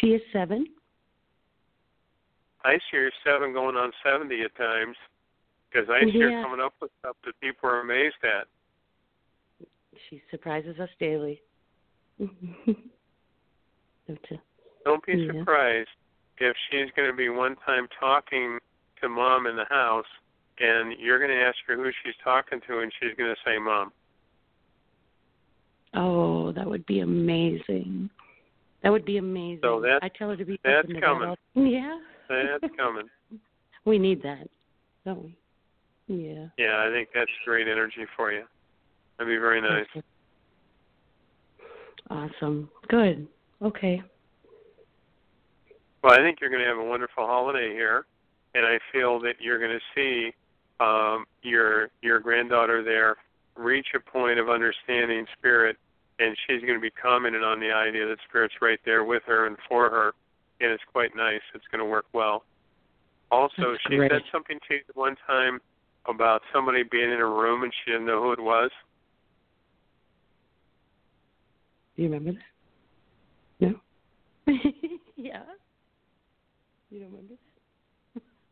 She 0.00 0.08
is 0.08 0.22
seven. 0.32 0.66
I 2.64 2.74
see 2.90 2.98
her 2.98 3.10
seven 3.24 3.52
going 3.52 3.76
on 3.76 3.92
70 4.04 4.42
at 4.42 4.54
times 4.56 4.96
because 5.70 5.88
I 5.88 6.10
see 6.10 6.20
her 6.20 6.42
coming 6.42 6.60
up 6.60 6.74
with 6.80 6.90
stuff 6.98 7.16
that 7.24 7.40
people 7.40 7.68
are 7.68 7.80
amazed 7.80 8.16
at. 8.24 8.46
She 10.08 10.22
surprises 10.30 10.78
us 10.80 10.88
daily. 10.98 11.40
Don't 12.18 12.32
be 15.04 15.12
Yeah. 15.12 15.32
surprised 15.32 15.88
if 16.38 16.56
she's 16.70 16.90
going 16.96 17.10
to 17.10 17.16
be 17.16 17.28
one 17.28 17.56
time 17.56 17.88
talking 17.98 18.58
to 19.00 19.08
mom 19.08 19.46
in 19.46 19.56
the 19.56 19.66
house 19.66 20.06
and 20.58 20.98
you're 20.98 21.18
going 21.18 21.30
to 21.30 21.44
ask 21.44 21.56
her 21.66 21.76
who 21.76 21.90
she's 22.02 22.16
talking 22.22 22.60
to 22.66 22.80
and 22.80 22.92
she's 23.00 23.14
going 23.16 23.34
to 23.34 23.40
say 23.44 23.58
mom. 23.58 23.92
Oh, 25.94 26.52
that 26.52 26.66
would 26.66 26.84
be 26.86 27.00
amazing. 27.00 28.10
That 28.82 28.90
would 28.90 29.04
be 29.04 29.16
amazing. 29.16 29.60
So 29.62 29.80
that- 29.80 30.00
I 30.02 30.08
tell 30.08 30.30
her 30.30 30.36
to 30.36 30.44
be 30.44 30.58
that's 30.64 30.84
open 30.84 30.94
to 30.96 31.00
coming. 31.00 31.34
Yeah. 31.54 31.98
That's 32.28 32.74
coming. 32.76 33.08
We 33.84 33.98
need 33.98 34.22
that, 34.22 34.48
don't 35.04 35.22
we? 35.22 35.36
Yeah. 36.08 36.46
Yeah, 36.58 36.84
I 36.86 36.90
think 36.92 37.08
that's 37.14 37.30
great 37.44 37.68
energy 37.68 38.04
for 38.16 38.32
you. 38.32 38.44
That'd 39.16 39.32
be 39.32 39.38
very 39.38 39.60
nice. 39.60 39.86
Awesome. 42.10 42.70
Good. 42.88 43.26
Okay. 43.62 44.02
Well, 46.02 46.12
I 46.12 46.18
think 46.18 46.38
you're 46.40 46.50
going 46.50 46.62
to 46.62 46.68
have 46.68 46.78
a 46.78 46.84
wonderful 46.84 47.26
holiday 47.26 47.72
here, 47.72 48.06
and 48.54 48.64
I 48.64 48.78
feel 48.92 49.18
that 49.20 49.34
you're 49.40 49.58
going 49.58 49.78
to 49.78 49.84
see 49.94 50.32
um, 50.80 51.24
your 51.42 51.88
your 52.02 52.20
granddaughter 52.20 52.84
there 52.84 53.16
reach 53.56 53.88
a 53.96 54.00
point 54.00 54.38
of 54.38 54.48
understanding 54.48 55.26
spirit, 55.36 55.76
and 56.18 56.36
she's 56.46 56.60
going 56.62 56.74
to 56.74 56.80
be 56.80 56.90
commenting 56.90 57.42
on 57.42 57.60
the 57.60 57.70
idea 57.70 58.06
that 58.06 58.18
spirit's 58.28 58.54
right 58.60 58.78
there 58.84 59.04
with 59.04 59.22
her 59.26 59.46
and 59.46 59.56
for 59.68 59.88
her, 59.90 60.12
and 60.60 60.70
it's 60.70 60.82
quite 60.92 61.14
nice. 61.16 61.40
It's 61.54 61.64
going 61.70 61.78
to 61.80 61.84
work 61.84 62.06
well. 62.12 62.44
Also, 63.30 63.52
That's 63.58 63.82
she 63.88 63.96
great. 63.96 64.10
said 64.10 64.22
something 64.32 64.58
to 64.68 64.74
you 64.74 64.80
one 64.94 65.16
time 65.26 65.60
about 66.08 66.42
somebody 66.52 66.82
being 66.90 67.10
in 67.10 67.20
a 67.20 67.26
room 67.26 67.62
and 67.62 67.72
she 67.84 67.92
didn't 67.92 68.06
know 68.06 68.22
who 68.22 68.32
it 68.32 68.40
was. 68.40 68.70
Do 71.96 72.02
you 72.02 72.08
remember 72.08 72.32
that? 73.60 73.66
No. 73.66 73.74
yeah. 75.16 75.42
You 76.90 77.00
don't 77.00 77.10
remember 77.10 77.34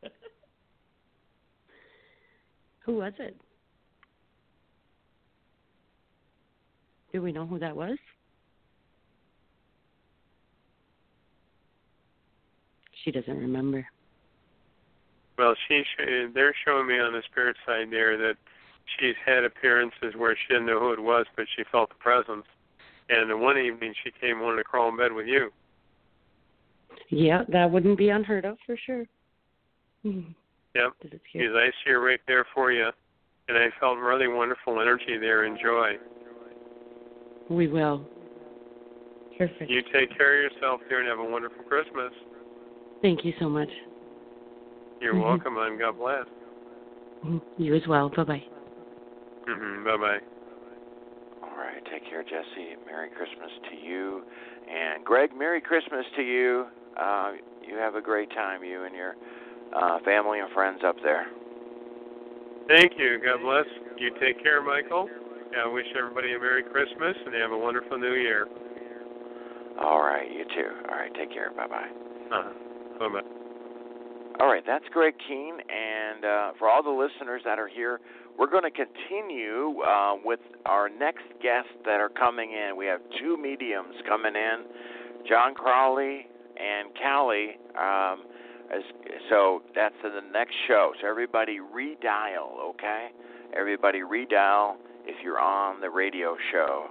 who 2.80 2.96
was 2.96 3.12
it? 3.18 3.36
Do 7.16 7.22
we 7.22 7.32
know 7.32 7.46
who 7.46 7.58
that 7.60 7.74
was? 7.74 7.96
She 13.02 13.10
doesn't 13.10 13.38
remember. 13.38 13.88
Well, 15.38 15.54
she 15.66 15.82
sh- 15.82 16.28
they're 16.34 16.54
showing 16.66 16.88
me 16.88 16.98
on 16.98 17.14
the 17.14 17.22
spirit 17.30 17.56
side 17.64 17.86
there 17.90 18.18
that 18.18 18.34
she's 18.98 19.14
had 19.24 19.44
appearances 19.44 20.12
where 20.14 20.36
she 20.36 20.52
didn't 20.52 20.66
know 20.66 20.78
who 20.78 20.92
it 20.92 21.00
was, 21.00 21.24
but 21.36 21.46
she 21.56 21.64
felt 21.72 21.88
the 21.88 21.94
presence. 21.94 22.44
And 23.08 23.30
the 23.30 23.36
one 23.38 23.56
evening 23.56 23.94
she 24.04 24.10
came 24.20 24.40
wanting 24.40 24.58
to 24.58 24.64
crawl 24.64 24.90
in 24.90 24.98
bed 24.98 25.14
with 25.14 25.26
you. 25.26 25.50
Yeah, 27.08 27.44
that 27.48 27.70
wouldn't 27.70 27.96
be 27.96 28.10
unheard 28.10 28.44
of 28.44 28.58
for 28.66 28.76
sure. 28.84 29.06
Hmm. 30.02 30.20
Yep. 30.74 30.92
Because 31.00 31.54
I 31.54 31.70
see 31.82 31.92
her 31.92 32.00
right 32.00 32.20
there 32.26 32.44
for 32.54 32.72
you, 32.72 32.90
and 33.48 33.56
I 33.56 33.68
felt 33.80 33.96
really 33.96 34.28
wonderful 34.28 34.82
energy 34.82 35.16
there 35.18 35.44
and 35.44 35.58
joy. 35.58 35.96
We 37.48 37.68
will. 37.68 38.06
Perfect. 39.38 39.70
You 39.70 39.82
take 39.92 40.16
care 40.16 40.44
of 40.46 40.52
yourself 40.52 40.80
there 40.88 41.00
and 41.00 41.08
have 41.08 41.18
a 41.18 41.24
wonderful 41.24 41.62
Christmas. 41.64 42.12
Thank 43.02 43.24
you 43.24 43.32
so 43.38 43.48
much. 43.48 43.68
You're 45.00 45.14
Mhm. 45.14 45.22
welcome, 45.22 45.58
and 45.58 45.78
God 45.78 45.98
bless. 45.98 46.26
You 47.58 47.74
as 47.74 47.86
well. 47.86 48.08
Bye 48.08 48.24
bye. 48.24 48.44
hmm 49.46 49.84
Bye 49.84 49.96
bye. 49.96 50.20
All 51.42 51.56
right, 51.56 51.84
take 51.86 52.04
care, 52.04 52.22
Jesse. 52.22 52.76
Merry 52.86 53.10
Christmas 53.10 53.50
to 53.70 53.76
you. 53.76 54.24
And 54.68 55.04
Greg, 55.04 55.34
Merry 55.36 55.60
Christmas 55.60 56.06
to 56.16 56.22
you. 56.22 56.66
Uh, 56.96 57.32
you 57.62 57.76
have 57.76 57.94
a 57.94 58.00
great 58.00 58.30
time, 58.30 58.64
you 58.64 58.84
and 58.84 58.94
your 58.94 59.16
uh, 59.72 59.98
family 60.00 60.40
and 60.40 60.50
friends 60.52 60.82
up 60.84 60.96
there. 61.02 61.26
Thank 62.68 62.98
you. 62.98 63.18
God 63.18 63.42
bless. 63.42 63.66
You 63.98 64.10
take 64.18 64.42
care, 64.42 64.62
Michael. 64.62 65.08
I 65.54 65.68
wish 65.68 65.86
everybody 65.98 66.34
a 66.34 66.38
Merry 66.38 66.62
Christmas 66.62 67.16
and 67.24 67.34
have 67.34 67.52
a 67.52 67.58
wonderful 67.58 67.98
New 67.98 68.14
Year. 68.14 68.46
All 69.82 70.00
right, 70.00 70.30
you 70.30 70.44
too. 70.44 70.70
All 70.90 70.96
right, 70.96 71.12
take 71.14 71.32
care. 71.32 71.50
Bye 71.56 71.66
bye. 71.66 71.88
Uh-huh. 72.32 72.52
Bye 72.98 73.08
bye. 73.08 73.28
All 74.40 74.48
right, 74.48 74.62
that's 74.66 74.84
Greg 74.92 75.14
Kehn. 75.30 75.52
And 75.52 76.24
uh, 76.24 76.52
for 76.58 76.68
all 76.68 76.82
the 76.82 76.90
listeners 76.90 77.42
that 77.44 77.58
are 77.58 77.68
here, 77.68 78.00
we're 78.38 78.50
going 78.50 78.64
to 78.64 78.70
continue 78.70 79.80
uh, 79.80 80.16
with 80.22 80.40
our 80.66 80.88
next 80.88 81.24
guests 81.42 81.70
that 81.84 82.00
are 82.00 82.10
coming 82.10 82.52
in. 82.52 82.76
We 82.76 82.86
have 82.86 83.00
two 83.18 83.36
mediums 83.36 83.94
coming 84.06 84.34
in 84.34 84.64
John 85.28 85.54
Crowley 85.54 86.26
and 86.56 86.88
Callie. 87.02 87.58
Um, 87.78 88.24
as, 88.74 88.82
so 89.30 89.62
that's 89.74 89.94
in 90.04 90.12
the 90.12 90.32
next 90.32 90.54
show. 90.66 90.92
So 91.00 91.08
everybody 91.08 91.58
redial, 91.58 92.60
okay? 92.70 93.08
Everybody 93.56 94.00
redial 94.00 94.74
if 95.06 95.16
you're 95.22 95.40
on 95.40 95.80
the 95.80 95.90
radio 95.90 96.36
show. 96.52 96.86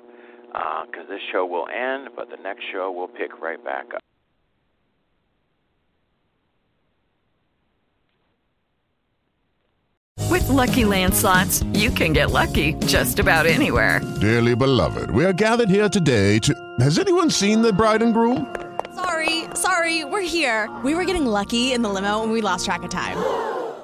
Uh, 0.54 0.86
because 0.86 1.08
this 1.10 1.20
show 1.32 1.46
will 1.46 1.68
end, 1.68 2.10
but 2.16 2.30
the 2.30 2.38
next 2.42 2.64
show 2.72 2.90
will 2.92 3.10
pick 3.10 3.42
right 3.42 3.62
back 3.64 3.94
up. 3.94 4.02
With 10.32 10.48
Lucky 10.50 10.86
Land 10.86 11.14
slots, 11.14 11.64
you 11.74 11.90
can 11.90 12.14
get 12.14 12.32
lucky 12.32 12.74
just 12.86 13.20
about 13.20 13.46
anywhere. 13.46 14.02
Dearly 14.22 14.56
beloved, 14.56 15.12
we 15.12 15.26
are 15.26 15.34
gathered 15.34 15.70
here 15.70 15.90
today 15.90 16.40
to. 16.40 16.54
Has 16.80 17.00
anyone 17.00 17.30
seen 17.30 17.62
the 17.62 17.74
bride 17.74 18.02
and 18.02 18.14
groom? 18.14 18.54
Sorry, 18.96 19.44
sorry, 19.56 20.06
we're 20.06 20.22
here. 20.22 20.70
We 20.84 20.96
were 20.96 21.06
getting 21.06 21.26
lucky 21.26 21.74
in 21.74 21.82
the 21.82 21.90
limo 21.90 22.24
and 22.24 22.32
we 22.32 22.42
lost 22.42 22.66
track 22.66 22.84
of 22.84 22.90
time. 22.90 23.55